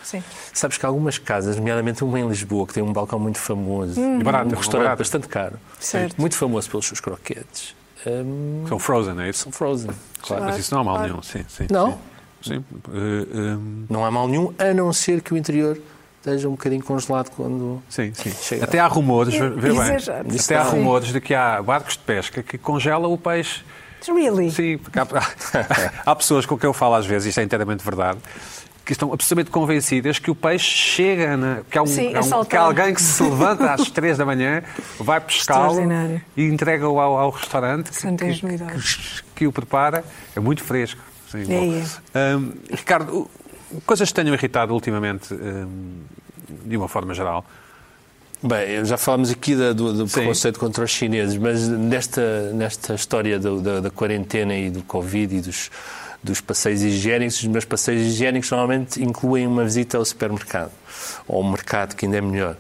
[0.03, 0.23] Sim.
[0.53, 4.23] Sabes que algumas casas, nomeadamente uma em Lisboa, que tem um balcão muito famoso, E
[4.23, 4.99] barato, um é restaurante barato.
[4.99, 6.21] bastante caro, Certo.
[6.21, 7.75] muito famoso pelos seus croquetes,
[8.11, 9.45] hum, São frozen, é isso?
[9.45, 9.91] são frozen.
[10.23, 10.45] Claro.
[10.45, 11.11] Mas isso não há mal Claro.
[11.11, 11.23] nenhum.
[11.23, 11.93] Sim, sim, Não?
[11.93, 11.99] Sim.
[12.43, 12.65] Sim.
[12.93, 15.79] Eh, hum, Não há mal nenhum, a não ser que o interior
[16.19, 17.83] esteja um bocadinho congelado quando.
[17.89, 18.31] Sim, sim.
[18.31, 18.65] Chega.
[18.65, 20.35] Até há rumores, vê bem, Exagerado.
[20.41, 23.63] até há rumores de que há barcos de pesca que congelam o peixe.
[24.09, 24.51] Really?
[24.51, 25.07] Sim, porque há,
[26.05, 28.19] há pessoas com quem eu falo às vezes, isto é inteiramente verdade,
[28.85, 32.45] que estão absolutamente convencidas que o peixe chega, na, que, há um, Sim, há um-
[32.45, 34.63] que há alguém que se levanta às três da manhã,
[34.99, 35.79] vai pescá-lo
[36.37, 40.05] e entrega-o ao, ao restaurante que, que, que- que o prepara.
[40.35, 41.01] É muito fresco.
[41.31, 41.57] Sim, É,
[42.35, 42.39] bom.
[42.39, 43.31] Hum, Ricardo,
[43.87, 46.01] coisas que tenham irritado ultimamente, hum,
[46.65, 47.45] de uma forma geral.
[48.43, 53.39] Bem, já falámos aqui da- do, do preconceito contra os chineses, mas nesta, nesta história
[53.39, 55.71] do- da, da quarentena e do Covid e dos,
[56.23, 60.71] dos passeios higiênicos, os meus passeios higiênicos normalmente incluem uma visita ao supermercado,
[61.27, 62.57] ou ao mercado, que ainda é melhor.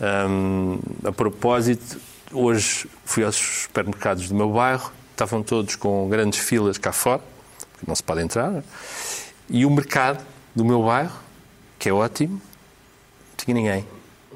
[0.00, 2.00] Hum, a propósito,
[2.32, 7.22] hoje fui aos supermercados do meu bairro, estavam todos com grandes filas cá fora,
[7.72, 8.62] porque não se pode entrar, não é?
[9.48, 11.16] e o mercado do meu bairro,
[11.78, 13.86] que é ótimo, não tinha ninguém.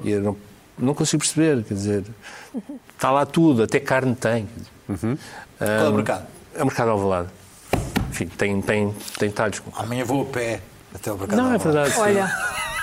[0.03, 0.37] E eu não,
[0.77, 2.03] não consigo perceber, quer dizer,
[2.95, 4.47] está lá tudo, até carne tem.
[4.47, 4.71] quer dizer.
[5.57, 6.27] Qual é o mercado?
[6.55, 7.29] É o mercado alvalade.
[8.13, 10.61] Enfim, tem, tem, tem talhos com Amanhã vou a pé
[10.93, 11.35] até o mercado.
[11.41, 11.93] Não, é verdade.
[11.97, 12.31] Olha,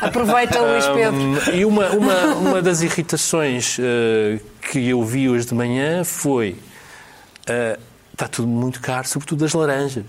[0.03, 1.14] aproveita Luís Pedro.
[1.14, 4.40] Hum, E uma, uma, uma das irritações eh,
[4.73, 6.59] que eu vi hoje de manhã foi.
[7.47, 7.79] eh,
[8.12, 10.05] está tudo muito caro, sobretudo as laranjas.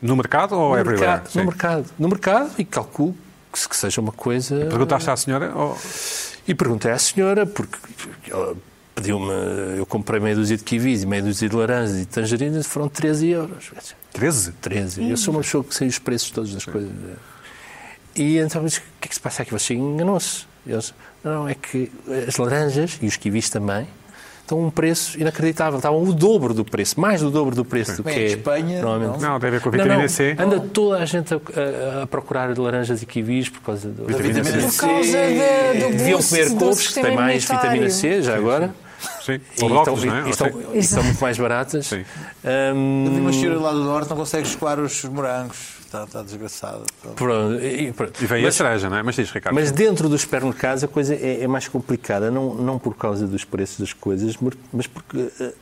[0.00, 1.06] No mercado ou no, everywhere?
[1.22, 1.86] mercado, no mercado.
[1.98, 3.16] No mercado, e calculo
[3.52, 4.66] que, se- que seja uma coisa.
[4.66, 5.52] Perguntaste à senhora?
[5.52, 5.76] ou-
[6.46, 7.76] E perguntei à senhora, porque
[8.96, 9.30] pediu-me.
[9.78, 12.88] Eu comprei meia dúzia de kiwis e meia dúzia de laranjas e de tangerinas, foram
[12.88, 13.70] 13 euros.
[14.12, 14.52] 13?
[14.60, 15.08] 13.
[15.10, 16.90] Eu sou uma pessoa que sei os preços todos das coisas.
[18.16, 19.52] E então eu disse, o que é que se passa aqui?
[19.52, 20.46] Você enganou-se.
[20.66, 21.92] Eles, não, é que
[22.26, 23.86] as laranjas e os kiwis também
[24.40, 25.76] estão a um preço inacreditável.
[25.76, 28.26] Estavam o dobro do preço, mais do dobro do preço do que Bem, em é
[28.28, 29.22] Espanha, normalmente.
[29.22, 30.36] Não, tem a ver com a Não, vitamina não, C.
[30.38, 34.42] Anda toda a gente a, a- a procurar laranjas e kiwis por causa do, Vitamina
[34.44, 34.58] C.
[34.58, 38.74] Por causa de- do Deviam comer do couves, que têm mais vitamina C já agora.
[39.26, 39.32] Sim.
[39.32, 40.26] E estão, não é?
[40.26, 40.30] e
[40.80, 41.86] estão- e muito mais baratas.
[41.86, 42.04] Sim.
[42.44, 45.74] Eu vi uma senhora lá do norte, não consegue escoar os morangos.
[45.86, 46.82] Está, está desgraçada.
[47.14, 48.22] pronto, e, pronto.
[48.22, 49.02] E vem Mas- a cereja, não é?
[49.02, 49.54] Mas diz, Ricardo.
[49.54, 53.44] Mas dentro dos supermercados a coisa é, é mais complicada, não, não por causa dos
[53.44, 55.52] preços das coisas, mas- mas porque eh,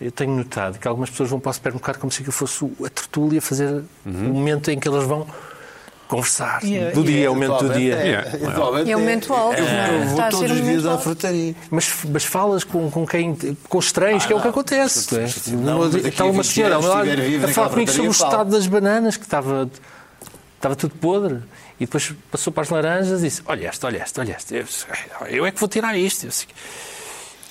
[0.00, 2.88] eu tenho notado que algumas pessoas vão para o supermercado como se aquilo fosse a
[2.88, 5.26] tertúlia fazer o momento em que elas vão
[6.06, 6.60] conversar.
[6.94, 7.94] do dia, é o momento do dia.
[7.96, 8.30] Yeah.
[8.84, 10.02] E é um momento alto, é?
[10.02, 11.54] Eu vou todos os dias à frutaria.
[11.70, 13.36] Mas, mas falas com, com quem
[13.68, 15.14] com estranhos, que é o que acontece.
[15.52, 16.08] não é?
[16.08, 19.68] Está uma 20 senhora a falar comigo sobre o estado das bananas, que estava,
[20.56, 21.42] estava tudo podre.
[21.78, 24.54] E depois passou para as laranjas e disse: Olha este, olha este, olha este.
[25.28, 26.26] Eu, é que vou tirar isto.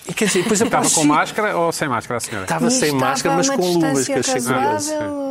[0.08, 2.46] E quer dizer, depois Estava com máscara ou sem máscara a senhora?
[2.46, 5.25] Estava E sem estava máscara, mas com luvas que eu achei curioso.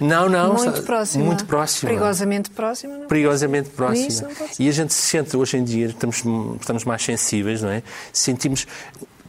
[0.00, 0.54] Não, não.
[0.54, 1.24] muito próxima.
[1.24, 1.88] Muito próxima.
[1.90, 2.96] Perigosamente próxima.
[2.98, 3.06] Não?
[3.06, 4.28] perigosamente Isso próxima.
[4.28, 4.62] não pode ser.
[4.62, 6.22] E a gente se sente, hoje em dia, estamos,
[6.60, 7.82] estamos mais sensíveis, não é?
[8.12, 8.66] Sentimos,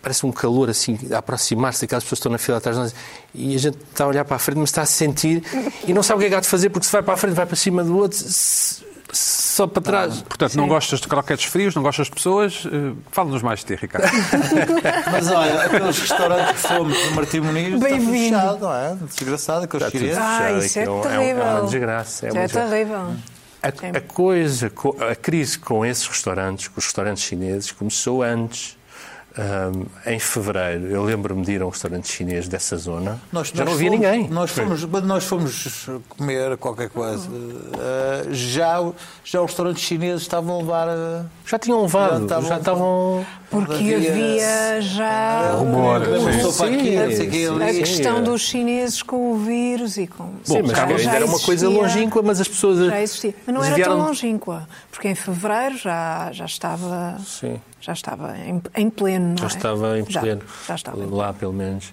[0.01, 2.95] parece um calor assim, a aproximar-se daquelas pessoas que estão na fila atrás de nós
[3.35, 5.43] e a gente está a olhar para a frente, mas está a sentir
[5.87, 7.17] e não sabe o que é que há de fazer, porque se vai para a
[7.17, 10.21] frente, vai para cima do outro, se- só para trás.
[10.21, 12.63] Portanto, não gostas de croquetes frios, não gostas de pessoas?
[12.65, 14.07] Eh, Fala-nos mais de ti, Ricardo.
[15.11, 18.11] Mas olha, aqueles restaurantes que fomos no Martim Muniz está Bem-vindo.
[18.37, 18.95] fechado, não é?
[18.95, 20.17] Desgraçado, aqueles chineses.
[20.17, 21.43] Ah, isso é aquilo terrível.
[21.43, 22.27] É uma desgraça.
[22.27, 22.69] É uma é desgraça.
[22.69, 23.15] terrível.
[23.63, 28.77] A, a coisa, co- a crise com esses restaurantes, com os restaurantes chineses, começou antes.
[29.37, 33.17] Ahm, em fevereiro, eu lembro-me de ir a um restaurante chinês dessa zona.
[33.31, 34.27] Nós- já nós não havia fomos- ninguém.
[34.29, 38.75] Nós fomos, quando nós fomos comer qualquer coisa, eh, já,
[39.23, 40.87] já os restaurantes chineses estavam a levar.
[40.89, 43.25] eh, Já tinham levado, Já já estavam- estavam.
[43.51, 46.39] Porque Havia- havia já rumor, uma sim.
[46.41, 50.29] sopa aqui, não sei o quê, a questão dos chineses com o vírus e com.
[50.45, 52.79] Sim, mas já, ainda já era uma coisa longínqua, mas as pessoas.
[52.87, 53.35] Já existia.
[53.45, 57.17] Mas não era tão longínqua, porque em fevereiro já, já estava.
[57.25, 57.59] Sim.
[57.81, 59.47] Já estava em, em pleno, não Já é?
[59.47, 60.41] estava em Já, pleno.
[60.67, 60.97] já estava.
[61.13, 61.91] Lá, pelo menos.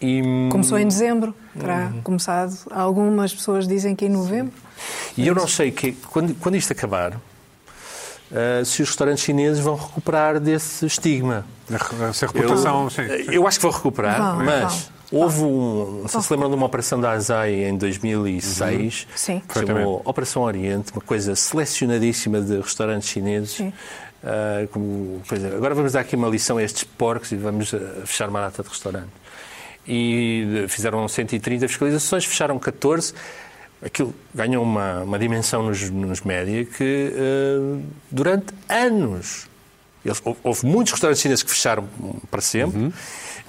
[0.00, 1.60] E, Começou em dezembro, Uhum.
[1.60, 2.56] terá começado.
[2.70, 4.52] Algumas pessoas dizem que em novembro.
[5.16, 7.14] e eu não sei que quando, quando isto acabar,
[8.32, 11.44] ah, se os restaurantes chineses vão recuperar desse estigma.
[12.08, 13.02] Essa reputação, sim.
[13.30, 16.00] Eu acho que vou recuperar, Vão, mas houve um.
[16.02, 19.06] Não sei se lembram de uma operação da ASAI em 2006.
[19.14, 19.42] Sim.
[19.48, 23.50] que chamou Operação Oriente, uma coisa selecionadíssima de restaurantes chineses.
[23.52, 23.72] Sim.
[24.22, 27.78] Ah, como coisa- agora vamos dar aqui uma lição a estes porcos e vamos ah,
[28.04, 29.10] fechar uma data de restaurantes.
[29.86, 33.14] E eh, fizeram 130 fiscalizações, fecharam 14.
[33.82, 39.46] Aquilo ganhou uma, uma dimensão nos, nos média que eh, durante anos
[40.04, 41.88] eles- houve- muitos restaurantes chineses que fecharam
[42.30, 42.92] para sempre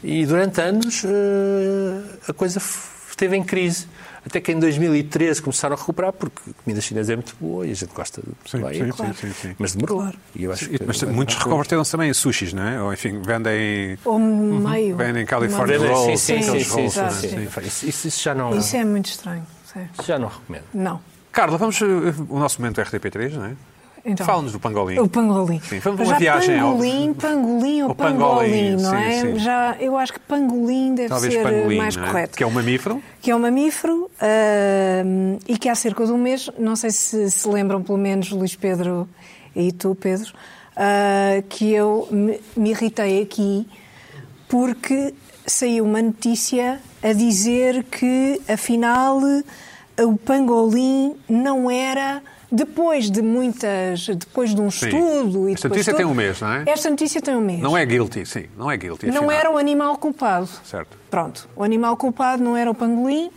[0.04, 2.62] e durante anos eh, a coisa
[3.10, 3.88] esteve em crise.
[4.24, 7.72] Até que em 2013 começaram a recuperar, porque a comida chinesa é muito boa e
[7.72, 8.94] a gente gosta de Sim, lá sim, ir.
[8.94, 9.56] sim, sim, sim.
[9.58, 9.98] Mas demorou.
[9.98, 10.18] Claro.
[10.36, 12.80] E eu acho E- que Mas vai- muitos reconverteram-se também em sushis, não é?
[12.82, 13.98] Ou, enfim, vendem...
[14.06, 14.96] Ou meio.
[14.96, 17.70] Vendem California Rolls, Sim, sim, sim, sim, sim, sim.
[17.70, 17.88] sim.
[18.08, 19.46] Isso já não, Isso é muito estranho.
[20.06, 20.64] Já não recomendo.
[20.74, 21.00] Não.
[21.32, 21.82] Carla, vamos...
[21.82, 21.86] eh,
[22.30, 23.54] O nosso momento RTP3, não é?
[24.04, 24.98] Então, Fala-nos do pangolim.
[24.98, 25.60] O pangolim.
[25.62, 29.22] Sim, vamos uma viagem ao- pangolim, pangolim ou O pangolim, pangolim, não sim, é?
[29.22, 29.38] sim.
[29.40, 32.02] Já, eu acho que pangolim deve Talvez ser pangolim, mais é?
[32.02, 32.36] correto.
[32.38, 33.04] Que é um mamífero.
[33.22, 37.30] que é um mamífero ahm, e que há cerca de um mês, não sei se
[37.30, 39.08] se lembram, pelo menos Luís Pedro
[39.56, 40.34] e tu, Pedro,
[40.76, 43.68] ah, que eu me, me irritei aqui
[44.50, 45.14] porque
[45.46, 49.20] saiu uma notícia a dizer que, afinal,
[50.00, 52.22] o pangolim não era.
[52.54, 54.08] Depois de muitas.
[54.08, 54.88] Depois de um Sim.
[54.88, 55.48] estudo.
[55.48, 56.64] E Esta notícia de tem um mês, não é?
[56.68, 57.62] Esta notícia tem um mês.
[57.62, 58.46] Não é guilty, sim.
[58.58, 59.32] Não é guilty, Não afinal.
[59.32, 60.50] era o animal culpado.
[60.66, 60.98] Certo.
[61.10, 63.32] Pronto, o animal culpado não era o pangolim,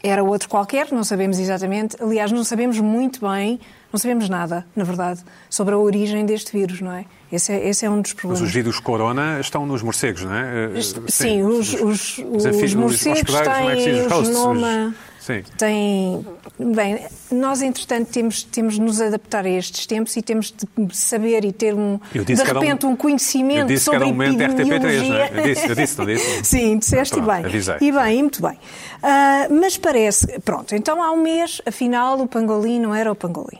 [0.00, 1.96] era outro qualquer, não sabemos exatamente.
[2.00, 3.58] Aliás, não sabemos muito bem,
[3.94, 7.04] não sabemos nada, na verdade, sobre a origem deste vírus, não é?
[7.30, 8.40] Esse é, esse é um dos Mas problemas.
[8.48, 10.70] os vírus corona estão nos morcegos, não é?
[10.76, 15.42] Eh, Sim, os, os, os, anfi- morcegos é têm Os o genoma, os- Sim.
[15.56, 16.26] Tem,
[16.58, 17.00] bem,
[17.32, 21.52] nós entretanto temos, temos de nos adaptar a estes tempos e temos de saber e
[21.52, 25.08] ter um, de era um- repente um conhecimento eu disse sobre era um momento RTP3,
[25.08, 25.30] não é?
[25.32, 26.44] Eu disse, eu disse, não disse?
[26.44, 27.44] Sim, disseste Pronto, bem.
[27.46, 27.76] avisei.
[27.80, 28.58] E bem, e muito bem.
[29.02, 33.58] Ah, mas parece, pronto, então há um mês, afinal, o pangolim não era o pangolim.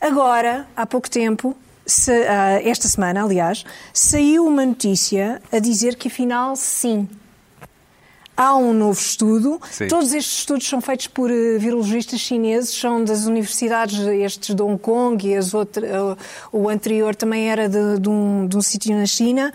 [0.00, 6.08] Agora, há pouco tempo, se- ah, esta semana, aliás, saiu uma notícia a dizer que
[6.08, 7.08] afinal sim.
[8.36, 9.60] Há um novo estudo.
[9.68, 9.88] Sim.
[9.88, 14.78] Todos estes estudos são feitos por eh, virologistas chineses, são das universidades, estes de Hong
[14.78, 16.16] Kong e as outra, eh,
[16.52, 19.52] o anterior também era de, de um, de um sítio na China.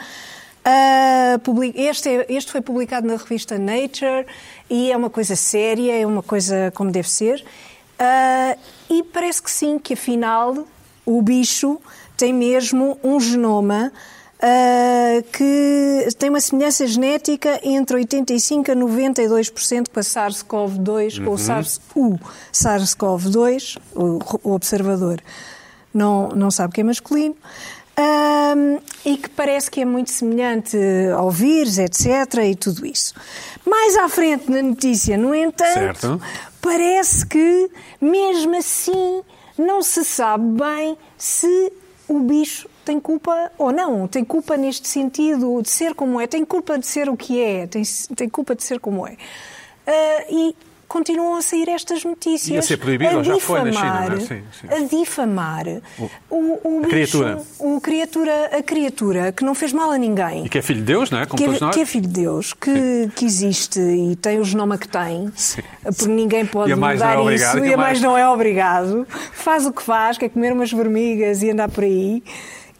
[0.65, 4.25] Ah, publi- este, é- este foi publicado na revista Nature
[4.69, 7.41] e é uma coisa séria, é uma coisa como deve ser.
[7.97, 8.57] Ah,
[8.99, 10.65] e parece que sim, que afinal
[11.05, 11.79] o bicho
[12.15, 13.91] tem mesmo um genoma
[14.45, 21.37] ah, que tem uma semelhança genética entre 85% a 92% com a SARS-CoV-2, com o
[21.37, 22.19] SARS, o
[22.51, 25.21] SARS-CoV-2, o, o observador
[25.93, 27.37] não, não sabe que é masculino,
[27.97, 30.77] ahm, e que parece que é muito semelhante
[31.15, 32.05] ao vírus, etc.,
[32.45, 33.13] e tudo isso.
[33.65, 36.21] Mais à frente na notícia, no entanto, Certo.
[36.61, 37.69] parece que,
[38.01, 39.21] mesmo assim,
[39.57, 41.71] não se sabe bem se
[42.07, 44.07] o bicho tem culpa ou não.
[44.07, 46.27] Tem culpa neste sentido de ser como é.
[46.27, 47.65] Tem culpa de ser o que é.
[47.67, 47.81] Tem,
[48.15, 49.15] tem culpa de ser como é.
[49.87, 50.55] Ah, e
[50.93, 52.55] continuam a sair estas notícias.
[52.55, 54.19] E a ser proibido, ou já foi na China, difamar- é?
[54.19, 54.67] Sim, sim.
[54.69, 55.65] A difamar
[56.29, 57.41] o, o bicho, criatura.
[57.59, 60.85] o criatura, a criatura que não fez mal a ninguém E que é filho de
[60.85, 61.25] Deus, não é?
[61.25, 61.75] Como que todos é, nós.
[61.75, 65.61] que é filho de Deus, que, que existe e tem o genoma que tem, Sim.
[65.83, 68.15] porque ninguém pode E a não mudar é obrigado, isso, e a a mais não
[68.15, 72.23] é obrigado, faz o que faz, que é comer umas formigas e andar por aí.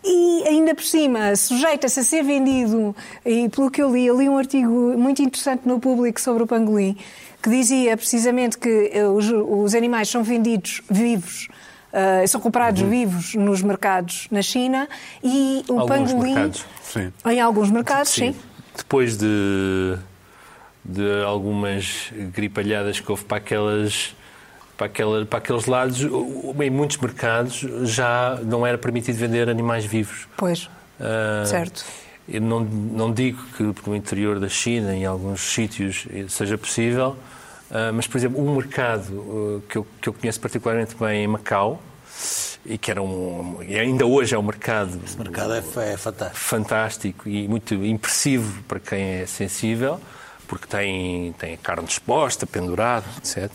[0.06, 2.94] E ainda por cima, sujeita-se a ser vendido,
[3.26, 6.48] e pelo que eu li, eu li um artigo muito interessante no público sobre o
[6.48, 6.98] pangolim,
[7.44, 11.50] que dizia precisamente que eh, os, os animais são vendidos vivos,
[11.92, 12.90] eh, são comprados Uhum.
[12.90, 14.88] vivos nos mercados na China,
[15.22, 16.34] e o Alguns pangolim.
[16.34, 16.66] mercados.
[16.82, 17.12] Sim.
[17.26, 18.34] Em alguns mercados, sim.
[18.78, 19.98] Depois de,
[20.84, 24.16] de algumas gripalhadas que houve para aquelas.
[24.76, 30.28] Para, aquela, para aqueles lados, em muitos mercados já não era permitido vender animais vivos.
[30.36, 30.68] Pois,
[31.00, 31.86] Ah, certo.
[32.28, 37.16] Eu não, não digo que no interior da China, em alguns sítios, seja possível,
[37.94, 41.82] mas, por exemplo, um mercado ah, que, eu, que eu conheço particularmente bem em Macau,
[42.66, 46.40] e que era um, e ainda hoje é um mercado O mercado é, é fantástico.
[46.40, 50.00] fantástico e muito impressivo para quem é sensível,
[50.48, 53.52] porque tem, tem carne exposta, pendurada, etc.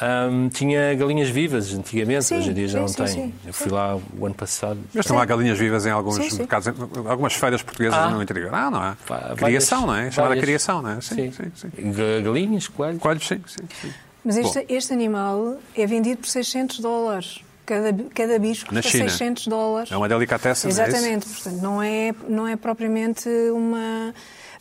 [0.00, 3.24] Ahm, tinha galinhas vivas antigamente, Sim, hoje em dia já sim, não sim, tem.
[3.26, 4.78] sim, Eu fui lá o ano passado.
[4.94, 6.38] Mas estão lá galinhas vivas em alguns Sim, sim.
[6.38, 6.74] mercados, em
[7.08, 8.08] algumas feiras portuguesas Ah.
[8.10, 8.50] no interior.
[8.54, 8.96] Ah, não é?
[9.06, 9.96] Vá- Criação, não é?
[9.96, 11.00] várias- Chamada várias- criação, não é?
[11.02, 11.92] Sim, sim, sim.
[11.92, 13.00] Ga- Galinhas, coelhos.
[13.02, 13.92] Coelhos, sim, sim, sim.
[14.24, 17.40] Mas este, este animal é vendido por 600 dólares.
[17.66, 19.10] Cada, cada bicho Na custa China.
[19.10, 19.92] 600 dólares.
[19.92, 20.88] É uma delicatessen, não é?
[20.88, 21.26] Exatamente.
[21.28, 24.12] Portanto, não é, não é propriamente uma...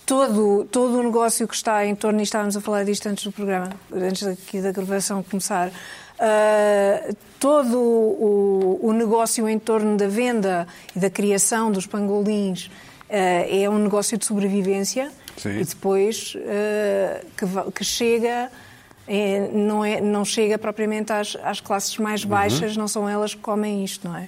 [0.10, 3.32] Todo, todo o negócio que está em torno, e estávamos a falar disto antes do
[3.32, 5.72] programa, antes aqui da gravação começar,
[6.18, 12.72] ah, todo o, o negócio em torno da venda e da criação dos pangolins
[13.08, 15.60] ah, é um negócio de sobrevivência Sim.
[15.60, 18.50] e depois ah, que, que chega
[19.08, 22.30] é, não, é, não chega propriamente às, às classes mais Uhum.
[22.32, 24.28] baixas, não são elas que comem isto, não é?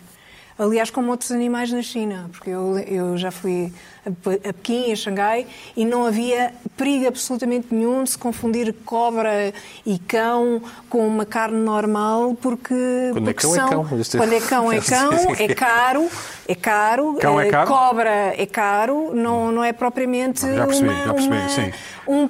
[0.59, 3.73] Aliás, como outros animais na China, porque eu, eu já fui
[4.05, 8.73] a Pe- a Pequim, a Xangai, e não havia perigo absolutamente nenhum de se confundir
[8.85, 9.53] cobra
[9.85, 12.73] e cão com uma carne normal, porque,
[13.13, 13.99] Quando é porque cão, é são, cão.
[13.99, 16.09] Isto é- quando é cão, é cão, é caro,
[16.47, 17.67] é caro, Cão é eh, caro?
[17.69, 21.71] cobra é caro, não, não é propriamente Já percebi, uma, já percebi, uma- sim.
[22.07, 22.29] um,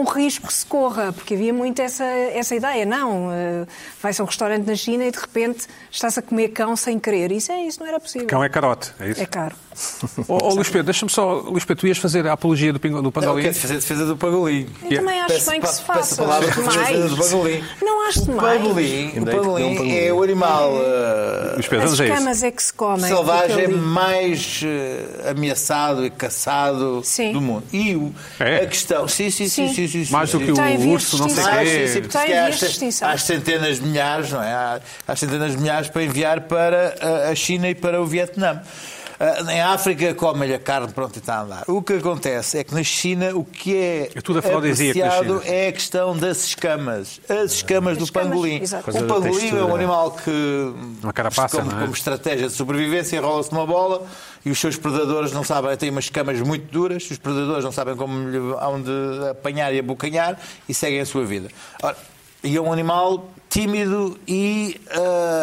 [0.00, 2.86] um risco que se corra, porque havia muito essa, essa ideia.
[2.86, 3.66] Não, eh,
[4.00, 7.32] vai-se a um restaurante na China e de repente está-se a comer cão sem querer.
[7.32, 8.26] Isso, é, isso não era possível.
[8.28, 9.20] Cão é carote, é isso?
[9.22, 9.56] É caro.
[10.26, 11.34] Ô, ô, Luís Pedro, deixa-me só.
[11.40, 13.42] Luís Pedro, tu ias fazer a apologia do, pingo, do Não, pangolim?
[13.42, 14.66] quero fazer a defesa do pangolim.
[14.90, 16.14] Eu também acho Peço bem que se peço faça.
[16.14, 17.64] a palavra acho para fazer a defesa do pangolim.
[17.82, 18.60] Não acho O demais.
[18.62, 22.50] pangolim, o é que não pangolim é o animal eh, Luís Pedro, As escamas é
[22.50, 23.06] que se comem.
[23.06, 27.32] selvagem mais eh, ameaçado e caçado Sim.
[27.32, 27.64] do mundo.
[27.72, 28.56] E o- É?
[28.62, 29.06] a questão.
[29.08, 29.68] Sim, sim, sim.
[29.68, 29.74] Sim.
[29.74, 31.46] sim, sim, sim, Mais do que o urso, não sei o.
[31.46, 31.88] Ah, sim, quê.
[31.88, 34.52] sim, porque há centenas de milhares, não é?
[34.52, 38.60] Há, há centenas de milhares para enviar para a- a China e para o Vietnã.
[39.20, 41.64] Ah, Em África come-lhe a carne, pronto, e está a andar.
[41.66, 45.42] O que acontece é que na China o que é, É tudo apreciado China.
[45.44, 47.20] é a questão das escamas.
[47.28, 48.60] As escamas As do escamas, pangolim.
[48.62, 50.72] O pangolim é um animal que,
[51.02, 51.80] Uma carapaça, como, é?
[51.80, 54.06] como estratégia de sobrevivência, enrola-se numa bola
[54.44, 57.96] e os seus predadores não sabem, têm umas escamas muito duras, os predadores não sabem
[57.96, 60.38] como lhe hão de apanhar e abocanhar
[60.68, 61.48] e seguem a sua vida.
[61.82, 61.96] Ora,
[62.44, 64.80] E é um animal tímido e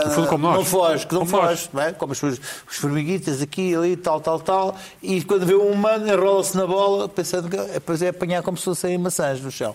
[0.05, 0.57] uh, fundo, como nós.
[0.57, 1.91] não foge, que não Como foge, não é?
[1.91, 2.39] como as suas
[2.69, 7.09] os formiguitas aqui, ali, tal, tal, tal, e quando vê um humano enrola-se na bola,
[7.09, 9.73] pensando que depois é apanhar como se fossem maçãs no chão.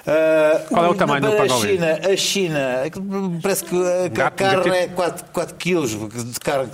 [0.00, 1.68] Uh, Qual é o tamanho do para a pangolin?
[1.72, 2.60] China, a China,
[3.42, 6.70] parece que a Gato carne é 4, 4 quilos de carne.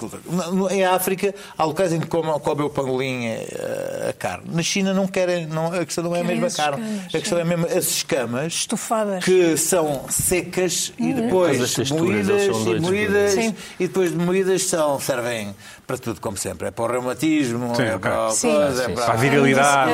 [0.71, 4.45] Em África, há locais em que comem, comem o pangolim eh, a carne.
[4.53, 7.03] Na China não querem, não, a questão não é a mesma carne.
[7.09, 9.25] a questão é mesmo as escamas Estofadas.
[9.25, 13.55] que são secas e causa depois moídas, e moídas Sim.
[13.79, 15.55] e depois de moídas são, servem
[15.87, 16.69] para tudo, como sempre.
[16.69, 18.53] É para o reumatismo, Sim, é para, a Sim.
[18.53, 18.95] coisa, Sim, é sim.
[18.95, 19.93] Para a virilidade.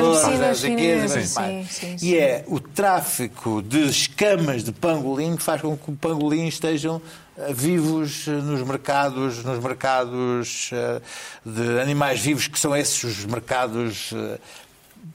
[2.01, 7.01] E é o tráfico de escamas de pangolim que faz com que o pangolim estejam
[7.37, 11.01] eh, vivos nos mercados, nos mercados eh,
[11.43, 14.39] de animais vivos, que são esses os mercados eh,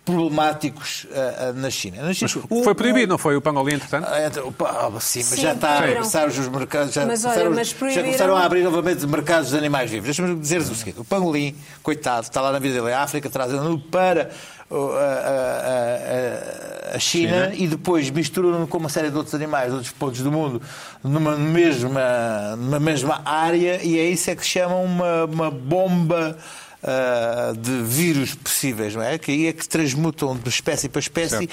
[0.05, 2.03] problemáticos eh, eh, na China.
[2.03, 4.09] Na China o- Foi proibido, não foi o pangolim, entretanto?
[4.27, 7.55] então, pá, sim, mas Sim, já está a começar os mercados, já, Mas olha, começaram,
[7.57, 10.07] mas já proibiram- começaram a abrir novamente mercados de animais vivos.
[10.07, 13.79] Deixa-me dizer-vos o seguinte: o pangolim, coitado, está lá na vida dele, a África, trazendo-no
[13.79, 14.31] para
[14.71, 19.69] uh, a, a- a- a China, e depois misturando com uma série de outros animais
[19.69, 20.61] de outros pontos do mundo
[21.05, 26.37] numa mesma, numa mesma área, e é isso é que se chama uma, uma bomba.
[26.83, 29.19] Uh, de vírus possíveis, não é?
[29.19, 31.49] Que aí é que transmutam de espécie para espécie.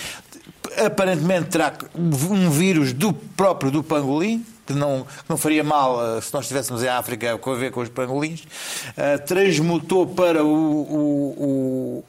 [0.85, 6.21] Aparentemente terá um vírus do próprio do pangolim, que não, que não faria mal uh,
[6.21, 8.41] se nós estivéssemos em África com a ver com os pangolins.
[8.41, 12.03] Uh, transmutou para o- o- o,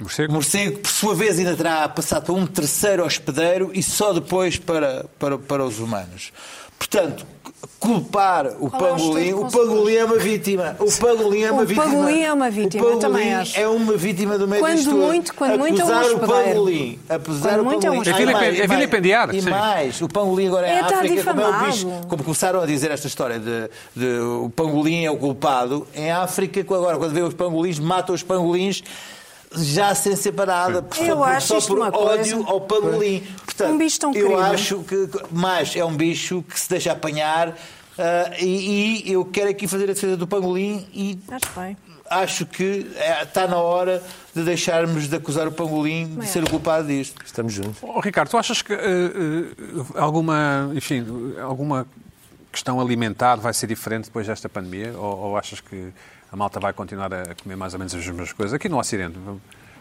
[0.00, 0.32] Morcego?
[0.32, 4.56] morcego, que por sua vez ainda terá passado para um terceiro hospedeiro e só depois
[4.56, 6.32] para, para, para os humanos.
[6.78, 7.26] Portanto,
[7.80, 10.76] culpar o Qual é o pangolim, o pangolim é uma vítima.
[10.80, 11.84] O pangolim é uma O vítima.
[11.84, 13.60] pangolim é uma vítima, O também pangolim acho.
[13.60, 14.96] é uma vítima do meio Quando tudo.
[14.96, 16.44] muito- quando muito é um Acusar o hospedeiro.
[16.52, 18.10] pangolim, apesar Quando o muito é um pangolim.
[18.10, 18.30] hospedeiro.
[18.30, 19.50] É Ah, e é mais, vilipendiar, E sim.
[19.50, 21.72] mais, o pangolim agora É, está África, como é o difamado.
[21.72, 26.10] bicho, como começaram a dizer esta história de, de o pangolim é o culpado, em
[26.10, 28.82] África, agora, quando vê os pangolins, matam os pangolins
[29.54, 32.50] já sem separada, só Eu por, acho só por uma ódio coisa.
[32.50, 33.20] ao pangolim.
[33.44, 34.40] Portanto, Um bicho tão eu querido.
[34.42, 37.56] acho que, mais, é um bicho que se deixa apanhar
[37.98, 41.76] ah, e, e eu quero aqui fazer a defesa do pangolim e Acho bem.
[42.08, 44.02] acho que é, está na hora
[44.34, 47.20] de deixarmos de acusar o pangolim de Também ser o culpado disto.
[47.24, 47.76] Estamos juntos.
[47.82, 51.04] Oh, Ricardo, tu achas que eh, eh, alguma, enfim,
[51.42, 51.86] alguma
[52.52, 54.92] questão alimentar vai ser diferente depois desta pandemia?
[54.96, 55.88] Ou, ou achas que
[56.30, 58.54] a malta vai continuar a comer mais ou menos as mesmas coisas?
[58.54, 59.18] Aqui no Ocidente,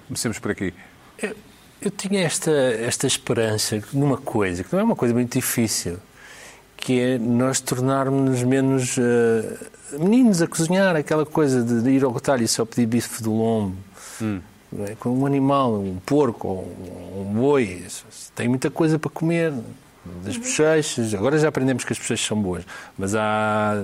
[0.08, 0.74] comecemos por aqui.
[1.22, 1.36] Eu,
[1.82, 5.98] eu tinha esta, esta esperança numa coisa, que não é uma coisa muito difícil,
[6.76, 9.58] que é nós tornarmos menos eh,
[10.00, 13.34] meninos a cozinhar, aquela coisa de, de ir ao retalho e só pedir bife do
[13.34, 13.78] lombo.
[14.72, 14.96] não é?
[14.96, 17.86] Com um animal, um porco ou um boi,
[18.36, 19.54] tem muita coisa para comer.
[20.24, 22.64] Das bochechas, agora já aprendemos que as bochechas são boas,
[22.98, 23.84] mas há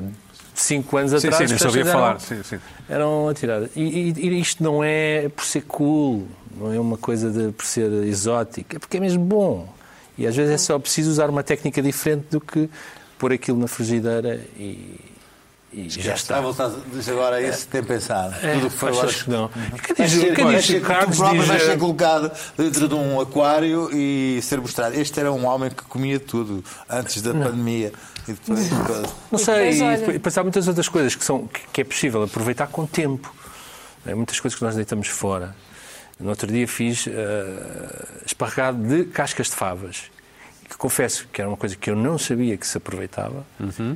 [0.56, 2.10] cinco anos Sim, atrás sim, as nem sabia bochechas falar.
[2.10, 2.60] eram- Sim, sim.
[2.90, 3.70] eram atiradas.
[3.76, 6.28] E, e- e isto não é por ser cool,
[6.58, 9.68] não é uma coisa de, por ser exótico, é porque é mesmo bom.
[10.18, 12.70] E às vezes é só preciso usar uma técnica diferente do que
[13.18, 15.00] pôr aquilo na frigideira e,
[15.74, 16.38] e já está.
[16.38, 18.36] À vontade, diz agora isso tem pensado.
[18.46, 19.12] É, Tudo que foi agora.
[19.12, 19.50] que não?
[19.50, 22.32] Quem Vais diz, quem vais diz, o Carlos tu próprio diz, vais ser eh, colocado
[22.56, 24.94] dentro de um aquário e ser mostrado.
[25.00, 27.92] Este era um homem que comia tudo antes da pandemia.
[28.28, 28.70] E depois,
[29.32, 31.84] Não sei, depois, e olha- depois- depois há muitas outras coisas que, são, que, é
[31.84, 33.34] possível aproveitar com tempo.
[34.06, 35.56] É, muitas coisas que nós deitamos fora.
[36.20, 40.04] No outro dia fiz eh, esparregado de cascas de favas.
[40.64, 43.46] E que confesso que era uma coisa que eu não sabia que se aproveitava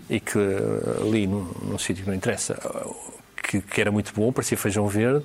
[0.10, 2.90] e que eh, ali num, num sítio que não interessa, eh,
[3.48, 5.24] que, que era muito bom, parecia feijão verde,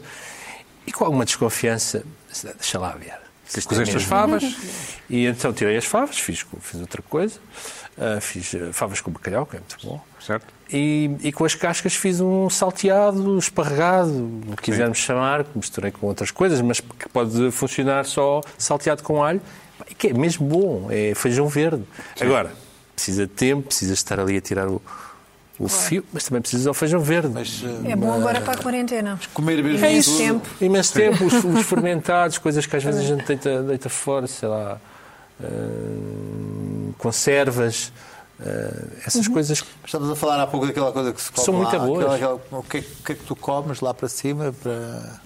[0.87, 2.05] e com alguma desconfiança,
[2.59, 3.19] deixa lá ver.
[3.59, 4.09] Isto é Cozeste as mesmo.
[4.09, 4.57] favas?
[5.09, 7.39] E então tirei as favas, fiz, fiz outra coisa,
[7.99, 10.01] ah, fiz ah, favas com bacalhau, que é muito bom.
[10.21, 10.47] Certo?
[10.73, 15.91] E, e com as cascas fiz um salteado, esparregado, o que quisermos chamar, que misturei
[15.91, 19.43] com outras coisas, mas que pode funcionar só salteado com alho,
[19.99, 21.85] que é mesmo bom, é feijão verde.
[22.21, 22.53] Agora,
[22.95, 24.81] precisa de tempo, precisa estar ali a tirar o,
[25.65, 27.29] o fio, mas também precisa do feijão verde.
[27.33, 29.19] mas, eh, É bom agora para a quarentena.
[29.33, 30.11] comer mesmo É isso.
[30.11, 30.19] tudo.
[30.21, 30.49] tempo.
[30.61, 34.49] Imenso tempo, os, os fermentados, coisas que às vezes a gente deita, deita fora, sei
[34.49, 34.81] lá,
[35.43, 35.47] ah,
[36.99, 37.93] conservas,
[38.41, 38.45] ah,
[39.07, 39.63] essas coisas.
[39.85, 42.05] Estamos a falar há pouco daquela coisa que se come São muito lá, boas.
[42.13, 44.55] aquela- aquela- o, que é, o que é que tu comes lá para cima?
[44.63, 45.21] Para...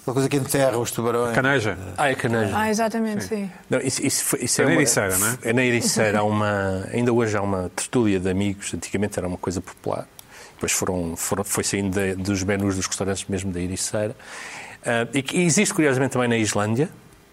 [0.00, 1.34] Aquela coisa que enterra os tubarões.
[1.34, 1.76] Caneja.
[1.96, 2.52] Ah, é caneja.
[2.56, 3.50] Ah, exatamente, sim.
[3.68, 5.38] Não, isso, isso isso É na uma- Ericeira, não é?
[5.42, 6.18] É na Ericeira.
[6.20, 8.72] Há uma, ainda hoje há uma tertúlia de amigos.
[8.72, 10.06] Antigamente era uma coisa popular.
[10.54, 14.16] Depois foram, foram, foi saindo da- dos menus dos restaurantes mesmo da Ericeira.
[14.84, 16.88] Ah, e que existe, curiosamente, também na Islândia.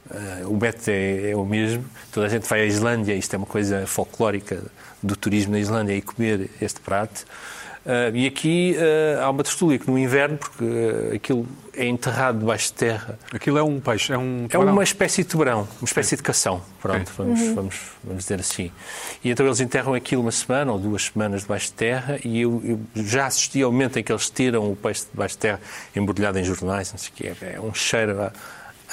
[0.10, 1.84] Uh, o método é, é, o mesmo.
[2.14, 4.64] Toda a gente vai à Islândia, isto é uma coisa folclórica
[5.04, 7.26] do turismo na Islândia, e comer este prato.
[7.88, 12.40] Uh, e aqui uh, há uma tertúlia que no inverno, porque uh, aquilo é enterrado
[12.40, 13.18] debaixo de terra.
[13.34, 16.16] Aquilo é um peixe, é um É uma espécie de tubarão, uma espécie Sim.
[16.18, 17.56] de cação, pronto, vamos, uhum.
[17.56, 18.74] vamos, vamos dizer assim.
[19.24, 22.62] E então eles enterram aquilo uma semana ou duas semanas debaixo de terra e eu,
[22.66, 25.62] eu já assisti ao momento em que eles tiram o peixe debaixo de terra
[25.96, 28.34] embrulhado em jornais, não sei o que é, é um cheiro a,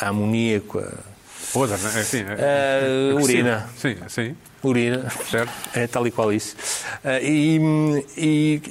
[0.00, 1.13] a amoníaco, a...
[1.52, 2.00] Podre, é?
[2.00, 3.68] Assim, é, é, urina.
[3.76, 5.52] Sim, sim urina, certo?
[5.74, 6.56] É tal e qual isso.
[7.04, 8.62] Uh, e, e,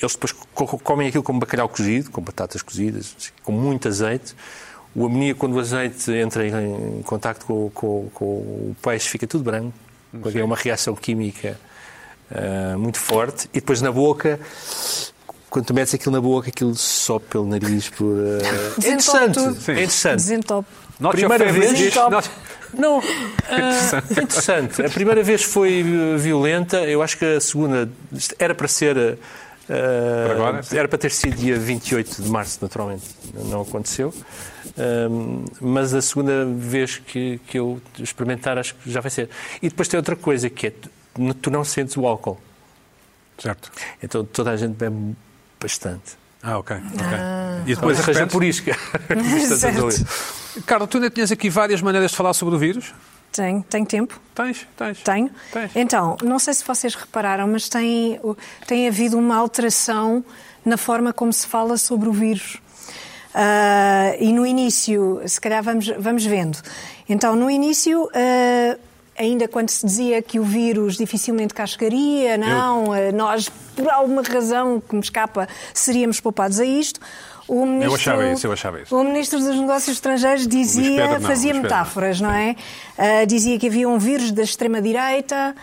[0.00, 0.32] eles depois
[0.82, 4.34] comem aquilo com bacalhau cozido, com batatas cozidas, com muito azeite.
[4.94, 9.42] O amoníaco, quando o azeite entra em contacto com, com, com o peixe, fica tudo
[9.42, 9.72] branco,
[10.20, 11.58] porque é uma reação química
[12.30, 13.48] uh, muito forte.
[13.52, 14.38] E depois na boca,
[15.54, 17.88] quando tu metes aquilo na boca, aquilo sobe pelo nariz.
[17.88, 18.38] Por, uh...
[18.82, 19.38] é interessante.
[19.38, 20.16] É interessante.
[20.16, 20.68] Desentope.
[21.12, 21.94] Primeira vez.
[22.76, 24.82] Não, é interessante.
[24.82, 25.84] A primeira vez foi
[26.18, 27.88] violenta, eu acho que a segunda
[28.38, 29.16] era para ser
[29.66, 33.04] Uh, agora, era para ter sido dia 28 de março, naturalmente.
[33.46, 34.12] Não aconteceu.
[34.76, 39.30] Uh, mas a segunda vez que, que eu experimentar, acho que já vai ser.
[39.62, 40.72] E depois tem outra coisa, que é
[41.40, 42.38] tu não sentes o álcool.
[43.38, 43.72] Certo.
[44.02, 45.16] Então toda a gente bebe
[45.64, 46.18] bastante.
[46.42, 46.76] Ah, ok.
[46.76, 47.06] okay.
[47.18, 48.76] Ah, e depois arranja por isca.
[50.66, 52.92] Carlos, tu ainda tinhas aqui várias maneiras de falar sobre o vírus?
[53.32, 54.20] Tenho, tenho tempo?
[54.34, 54.98] Tens, tens.
[55.02, 55.30] Tenho?
[55.50, 55.70] Tens.
[55.74, 58.20] Então, não sei se vocês repararam, mas tem,
[58.66, 60.22] tem havido uma alteração
[60.64, 62.58] na forma como se fala sobre o vírus.
[63.34, 66.58] Uh, e no início, se calhar vamos, vamos vendo.
[67.08, 68.78] Então, no início, uh,
[69.16, 73.12] ainda quando se dizia que o vírus dificilmente cascaria, não, Eu...
[73.12, 77.00] uh, nós, por alguma razão que me escapa, seríamos poupados a isto.
[77.46, 78.96] O ministro, eu achava isso, eu achava isso.
[78.96, 82.56] O Ministro dos Negócios Estrangeiros dizia, não, fazia metáforas, não é?
[82.98, 85.54] Uh, dizia que havia um vírus da extrema-direita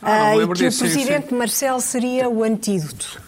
[0.00, 1.34] ah, uh, e que disso, o Presidente sim.
[1.34, 3.20] Marcelo seria o antídoto.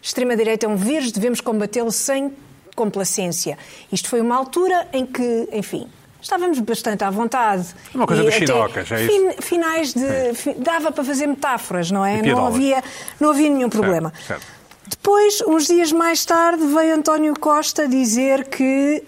[0.00, 2.32] Extrema-direita é um vírus, devemos combatê-lo sem
[2.76, 3.58] complacência.
[3.90, 5.88] Isto foi uma altura em que, enfim,
[6.20, 7.66] estávamos bastante à vontade.
[7.94, 9.42] Uma coisa dos chinocas, é isso?
[9.42, 10.04] Finais de...
[10.04, 10.32] É.
[10.58, 12.22] Dava para fazer metáforas, não é?
[12.22, 12.82] Não havia,
[13.18, 14.12] não havia nenhum problema.
[14.26, 14.60] Certo, certo.
[14.88, 19.04] Depois, uns dias mais tarde, veio António Costa dizer que.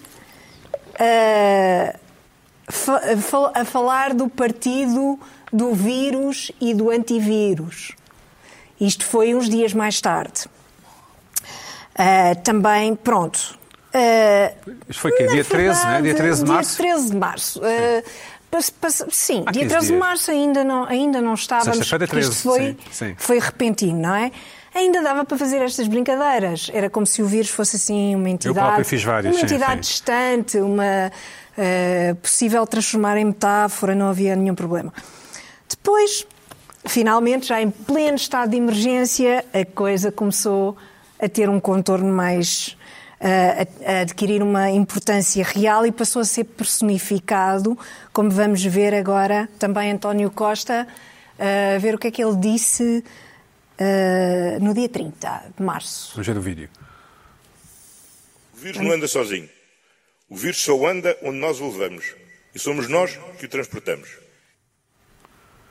[0.93, 2.03] Uh,
[3.53, 5.19] a falar do partido
[5.51, 7.91] do vírus e do antivírus.
[8.79, 10.45] Isto foi uns dias mais tarde.
[11.93, 13.59] Uh, também, pronto.
[13.93, 16.01] Uh, Isto foi que dia 13, né?
[16.01, 16.81] Dia 13 de março?
[16.81, 17.59] Dia 13 de março.
[17.59, 18.61] Uh,
[19.09, 21.77] sim, dia 13 de março ainda não, ainda não estávamos.
[21.77, 22.29] Sexta-feira 13.
[22.29, 23.15] Isto foi, sim, sim.
[23.17, 24.31] foi repentino, não é?
[24.73, 26.69] ainda dava para fazer estas brincadeiras.
[26.73, 28.79] Era como se o vírus fosse assim uma entidade.
[28.79, 31.11] Eu fiz várias, uma entidade sim, distante, uma
[31.57, 34.91] uh, possível transformar em metáfora, não havia nenhum problema.
[35.69, 36.25] Depois,
[36.85, 40.75] finalmente, já em pleno estado de emergência, a coisa começou
[41.19, 42.75] a ter um contorno mais.
[43.25, 47.79] A, a adquirir uma importância real e passou a ser personificado,
[48.11, 50.85] como vamos ver agora também António Costa,
[51.39, 53.01] a ver o que é que ele disse
[54.59, 56.11] no dia 30 de março.
[56.15, 56.69] Vamos ver o vídeo.
[58.53, 59.49] O vírus não anda sozinho.
[60.29, 62.13] O vírus só anda onde nós o levamos.
[62.53, 64.09] E somos nós que o transportamos.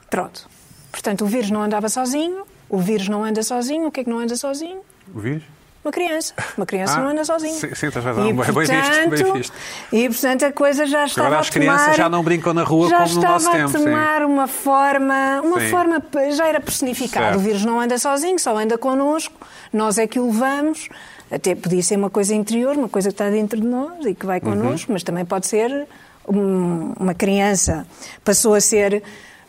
[0.09, 0.48] Pronto.
[0.90, 3.88] Portanto, o vírus não andava sozinho, o vírus não anda sozinho.
[3.88, 4.82] O que é que não anda sozinho?
[5.14, 5.42] O vírus?
[5.84, 6.32] Uma criança.
[6.56, 7.54] Uma criança ah, não anda sozinha.
[7.54, 8.24] Sim, sim estás razão.
[8.24, 9.52] E, bem, portanto, bem visto,
[9.92, 12.62] E, portanto, a coisa já estava Agora as a tomar, crianças já não brincam na
[12.62, 13.28] rua como no nosso tempo.
[13.28, 14.24] Já estava a tomar sim.
[14.26, 15.40] uma forma...
[15.42, 15.68] Uma sim.
[15.70, 16.02] forma...
[16.36, 17.24] Já era personificado.
[17.24, 17.36] Certo.
[17.36, 19.34] O vírus não anda sozinho, só anda connosco.
[19.72, 20.88] Nós é que o levamos.
[21.28, 24.24] Até podia ser uma coisa interior, uma coisa que está dentro de nós e que
[24.24, 24.50] vai uhum.
[24.50, 24.94] connosco, uhum.
[24.94, 25.88] mas também pode ser
[26.24, 27.84] uma criança.
[28.24, 29.02] Passou a ser...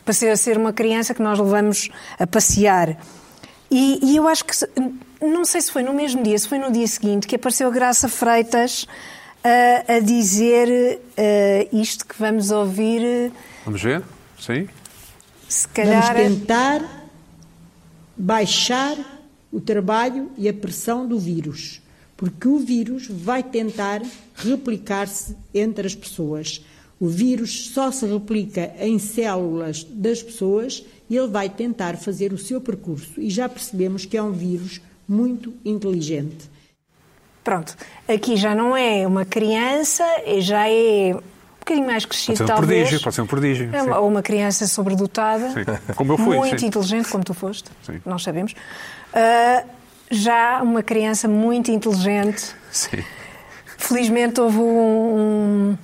[0.04, 2.96] Passou a ser uma criança que nós levamos a passear.
[3.70, 4.52] E, e eu acho que
[5.28, 7.70] não sei se foi no mesmo dia, se foi no dia seguinte, que apareceu a
[7.70, 13.32] Graça Freitas uh, a dizer uh, isto que vamos ouvir.
[13.64, 14.02] Vamos ver?
[14.38, 14.68] Sim.
[15.48, 16.14] Se calhar...
[16.14, 17.10] Vamos tentar
[18.16, 18.96] baixar
[19.52, 21.80] o trabalho e a pressão do vírus,
[22.16, 24.02] porque o vírus vai tentar
[24.34, 26.64] replicar-se entre as pessoas.
[26.98, 32.38] O vírus só se replica em células das pessoas e ele vai tentar fazer o
[32.38, 33.20] seu percurso.
[33.20, 36.50] E já percebemos que é um vírus muito inteligente.
[37.42, 37.76] Pronto,
[38.08, 40.04] aqui já não é uma criança,
[40.38, 42.80] já é um bocadinho mais crescido, pode ser um talvez.
[42.80, 43.70] Prodígio, pode ser um prodígio.
[43.72, 45.50] É uma, ou uma criança sobredotada.
[45.50, 45.94] Sim.
[45.94, 46.38] Como eu fui.
[46.38, 46.66] Muito sim.
[46.66, 47.70] inteligente, como tu foste.
[47.82, 48.00] Sim.
[48.06, 48.52] Nós sabemos.
[48.52, 49.68] Uh,
[50.10, 52.54] já uma criança muito inteligente.
[52.70, 53.04] Sim.
[53.76, 55.76] Felizmente houve um,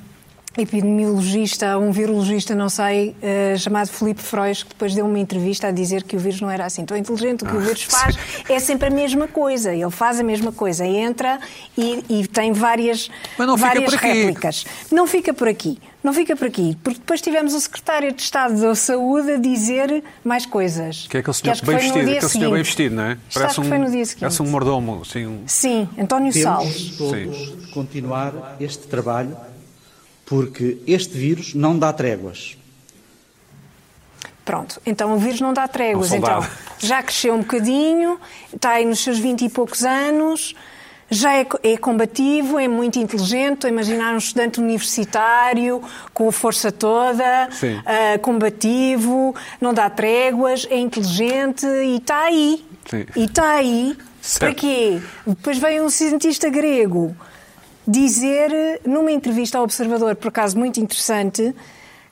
[0.57, 5.71] epidemiologista, um virologista, não sei, eh, chamado Felipe Freud, que depois deu uma entrevista a
[5.71, 7.45] dizer que o vírus não era assim tão inteligente.
[7.45, 8.17] O que o Ah, vírus faz
[8.49, 9.73] é sempre a mesma coisa.
[9.75, 10.85] Ele faz a mesma coisa.
[10.85, 11.39] Entra
[11.77, 14.07] e, e tem várias, Mas não fica várias por aqui.
[14.13, 14.67] réplicas.
[14.91, 15.79] Não fica por aqui.
[16.03, 16.77] Não fica por aqui.
[16.83, 21.07] Porque depois tivemos o secretário de Estado da Saúde a dizer mais coisas.
[21.11, 23.19] Que é aquele senhor que bem vestido, aquele senhor bem vestido, não é?
[23.29, 24.21] Isto acho que foi no dia seguinte.
[24.21, 25.43] parece um mordomo, assim, um...
[25.47, 26.97] Sim, António Salles.
[26.97, 29.37] Temos todos de continuar este trabalho
[30.31, 32.57] porque este vírus não dá tréguas.
[34.45, 36.13] Pronto, então o vírus não dá tréguas.
[36.13, 36.47] Então
[36.79, 38.17] já cresceu um bocadinho,
[38.55, 40.55] está aí nos seus 20 e poucos anos,
[41.11, 43.55] já é, é combativo, é muito inteligente.
[43.55, 45.83] Estou a imaginar um estudante universitário
[46.15, 47.49] com a força toda,
[47.85, 52.65] ah, combativo, não dá tréguas, é inteligente e está aí.
[52.89, 53.05] Sim.
[53.17, 53.99] E está aí.
[54.23, 54.41] Certo.
[54.43, 55.01] Para quê?
[55.27, 57.17] Depois veio um cientista grego
[57.91, 61.55] dizer, numa entrevista ao Observador, por acaso muito interessante,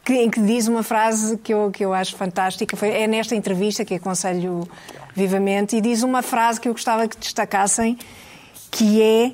[0.05, 3.37] que, em que diz uma frase que eu, que eu acho fantástica, foi, é nesta
[3.37, 4.69] entrevista que aconselho
[5.15, 7.97] vivamente, e diz uma frase que eu gostava que destacassem,
[8.71, 9.33] que é.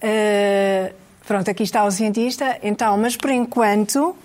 [0.00, 0.92] eh,
[1.26, 4.16] pronto, aqui está o cientista, então, mas por enquanto.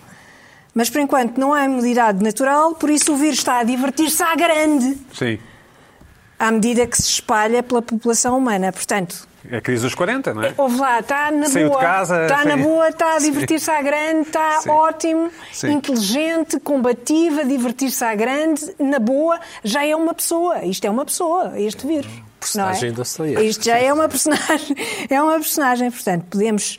[0.74, 4.34] Mas por enquanto não há imunidade natural, por isso o vírus está a divertir-se à
[4.34, 5.38] grande, Sim.
[6.38, 8.72] à medida que se espalha pela população humana.
[8.72, 10.54] Portanto, É a crise dos 40, não é?
[10.56, 11.80] Houve lá, está na Saiu de boa.
[11.80, 12.62] casa, está na sim.
[12.62, 14.70] boa, está a divertir-se à grande, está Sim.
[14.70, 15.72] ótimo, Sim.
[15.72, 20.64] inteligente, combativa, divertir-se à grande, na boa, já é uma pessoa.
[20.64, 22.10] Isto é uma pessoa, este vírus.
[22.38, 22.96] Personagem não é?
[22.96, 23.46] Dostoiévski.
[23.48, 24.76] Isto já é uma personagem.
[25.08, 25.90] É uma personagem.
[25.90, 26.78] Portanto, podemos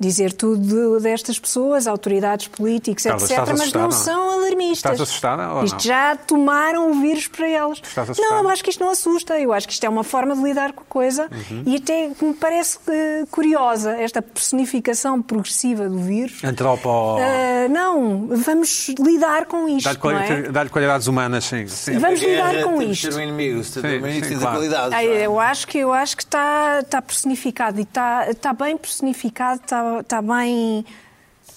[0.00, 4.30] dizer tudo destas pessoas, autoridades políticos, Carla, etc., estás mas não assustada, não é?
[4.30, 4.92] são alarmistas.
[4.92, 5.80] Estás assustada ou Isto não?
[5.80, 7.78] já tomaram o vírus para eles.
[7.82, 8.34] Estás assustada?
[8.34, 9.38] Não, eu acho que isto não assusta.
[9.38, 11.62] Eu acho que isto é uma forma de lidar com a coisa Uhum.
[11.66, 16.42] e até me parece eh, curiosa esta personificação progressiva do vírus.
[16.44, 17.16] Antropo...
[17.18, 20.42] Ah, não, vamos lidar com isto, Dá-lhe é?
[20.50, 21.66] Dá-lhe qualidades humanas, sim.
[21.66, 21.98] sim.
[21.98, 23.08] Vamos lidar Guerra, com isto.
[23.08, 24.56] ter um inimigo, se tem Sim, um inimigo, sim, claro.
[24.56, 24.92] qualidades.
[24.98, 25.26] É?
[25.26, 29.82] Eu acho que eu acho que está está personificado e está está bem personificado, está
[30.00, 30.84] está bem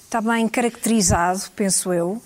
[0.06, 2.22] está bem caracterizado, penso eu.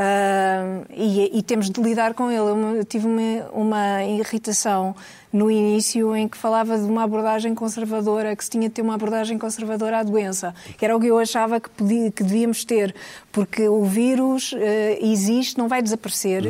[0.00, 2.38] Ah, e, e temos de lidar com ele.
[2.40, 4.94] Eu, eu tive uma, uma irritação
[5.32, 8.94] no início em que falava de uma abordagem conservadora, que se tinha de ter uma
[8.94, 12.94] abordagem conservadora à doença, que era o que eu achava que, podia- que devíamos ter,
[13.32, 16.44] porque o vírus eh, existe, não vai desaparecer.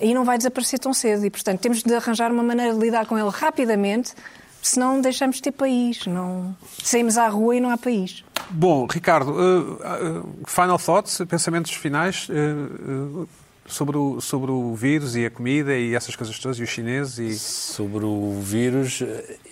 [0.00, 1.26] E não vai desaparecer tão cedo.
[1.26, 4.14] E, portanto, temos de arranjar uma maneira de lidar com ele rapidamente,
[4.62, 6.06] senão deixamos de ter país.
[6.06, 6.56] Não...
[6.82, 8.24] Saímos à rua e não há país.
[8.50, 13.28] Bom, Ricardo, uh, uh, final thoughts, pensamentos finais uh, uh,
[13.66, 17.18] sobre, o, sobre o vírus e a comida e essas coisas todas, e os chineses
[17.18, 17.38] e...
[17.38, 19.02] Sobre o vírus,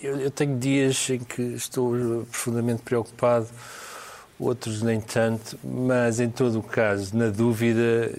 [0.02, 1.92] eu, eu tenho dias em que estou
[2.30, 3.48] profundamente preocupado,
[4.38, 8.10] outros nem tanto, mas em todo o caso, na dúvida,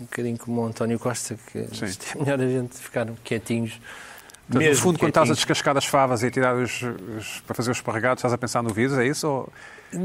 [0.00, 1.68] um bocadinho como o António Costa, que é
[2.18, 3.80] melhor a gente ficar quietinhos.
[4.48, 7.40] Portanto, no mesmo fundo, quando estás a descascar as favas e a tirar os, os-
[7.46, 9.28] para fazer os esparregados, estás a pensar no vírus, é isso?
[9.28, 9.48] Ou...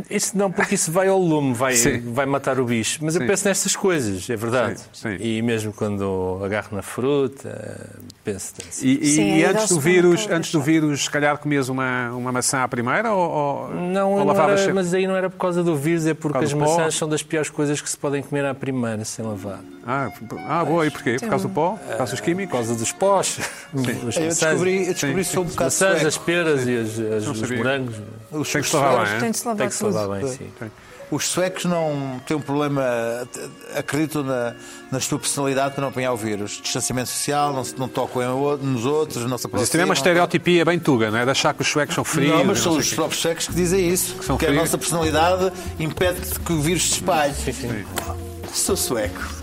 [0.10, 2.14] Isso não, porque isso vai ao lume, vai, Sim.
[2.14, 3.00] vai matar o bicho.
[3.02, 3.22] Mas Sim.
[3.22, 4.82] eu penso nestas coisas, é verdade.
[4.94, 5.16] Sim.
[5.20, 7.90] E mesmo quando agarro na fruta,
[8.24, 8.54] penso.
[8.82, 12.32] E, e- Sim, e antes do vírus, antes do vírus, se calhar comias uma, uma
[12.32, 15.64] maçã à primeira ou, ou, Não, ou não era, mas aí não era por causa
[15.64, 16.78] do vírus, é porque Por as causa do pó?
[16.78, 19.60] maçãs são das piores coisas que se podem comer à primeira, sem lavar.
[19.86, 20.10] Ah,
[20.48, 21.18] ah, boa, e porquê?
[21.20, 21.72] Por causa do pó?
[21.78, 22.52] Por causa dos Por químicos?
[22.54, 23.40] causa dos pós,
[23.74, 26.08] as Eu maçãs, descobri, eu descobri Sim, só um as bocado maçãs, sueco.
[26.08, 27.96] as peras e as- as- os morangos.
[28.32, 29.20] Os, Tem que os se lavar bem, é?
[29.20, 30.48] Tem que se lavar bem, sim.
[31.14, 32.84] Os suecos não têm um problema,
[33.76, 34.56] acreditam na,
[34.92, 36.60] na sua personalidade para não apanhar o vírus.
[36.64, 39.94] Distanciamento social, não, não tocam nos outros, não se Mas isso também é uma aproximam.
[39.94, 41.26] estereotipia bem tuga, não é?
[41.26, 42.36] De achar que os suecos são frios.
[42.36, 44.16] Não, mas são os próprios suecos que dizem isso.
[44.16, 47.36] Que, são a nossa personalidade impede que o vírus se espalhe.
[48.52, 49.43] Sou sueco.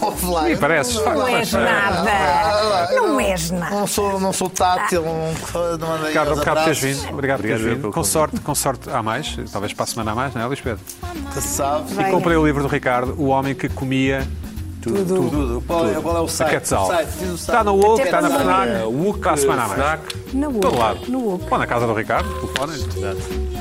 [0.00, 0.94] Ouve lá, eu pareces.
[0.96, 2.88] não- Não és nada.
[2.94, 3.86] Não és Não nada.
[3.86, 7.12] sou, não sou tátil, não, não andei Ricardo, obrigado por teres vindo.
[7.12, 7.90] Obrigado por teres vindo.
[7.90, 10.60] Com sorte, com sorte há mais, talvez para a semana há mais, não é, Luís
[10.60, 10.80] Pedro?
[11.32, 11.92] Que se sabe.
[12.00, 14.26] E comprei o livro do Ricardo, O Homem que Comia
[14.82, 15.14] Tudo.
[15.30, 15.64] Tudo.
[15.66, 16.50] Qual, é, qual é o site?
[16.50, 16.90] Quetzal.
[17.34, 18.30] Está no WOC, Até está na?
[18.38, 19.72] FNAC, WUC, para a semana mais.
[19.80, 20.02] FNAC.
[20.34, 21.00] Na Todo lado.
[21.08, 21.46] No boca.
[21.54, 22.74] Ou na casa do Ricardo, telefone.
[22.74, 23.53] Exato.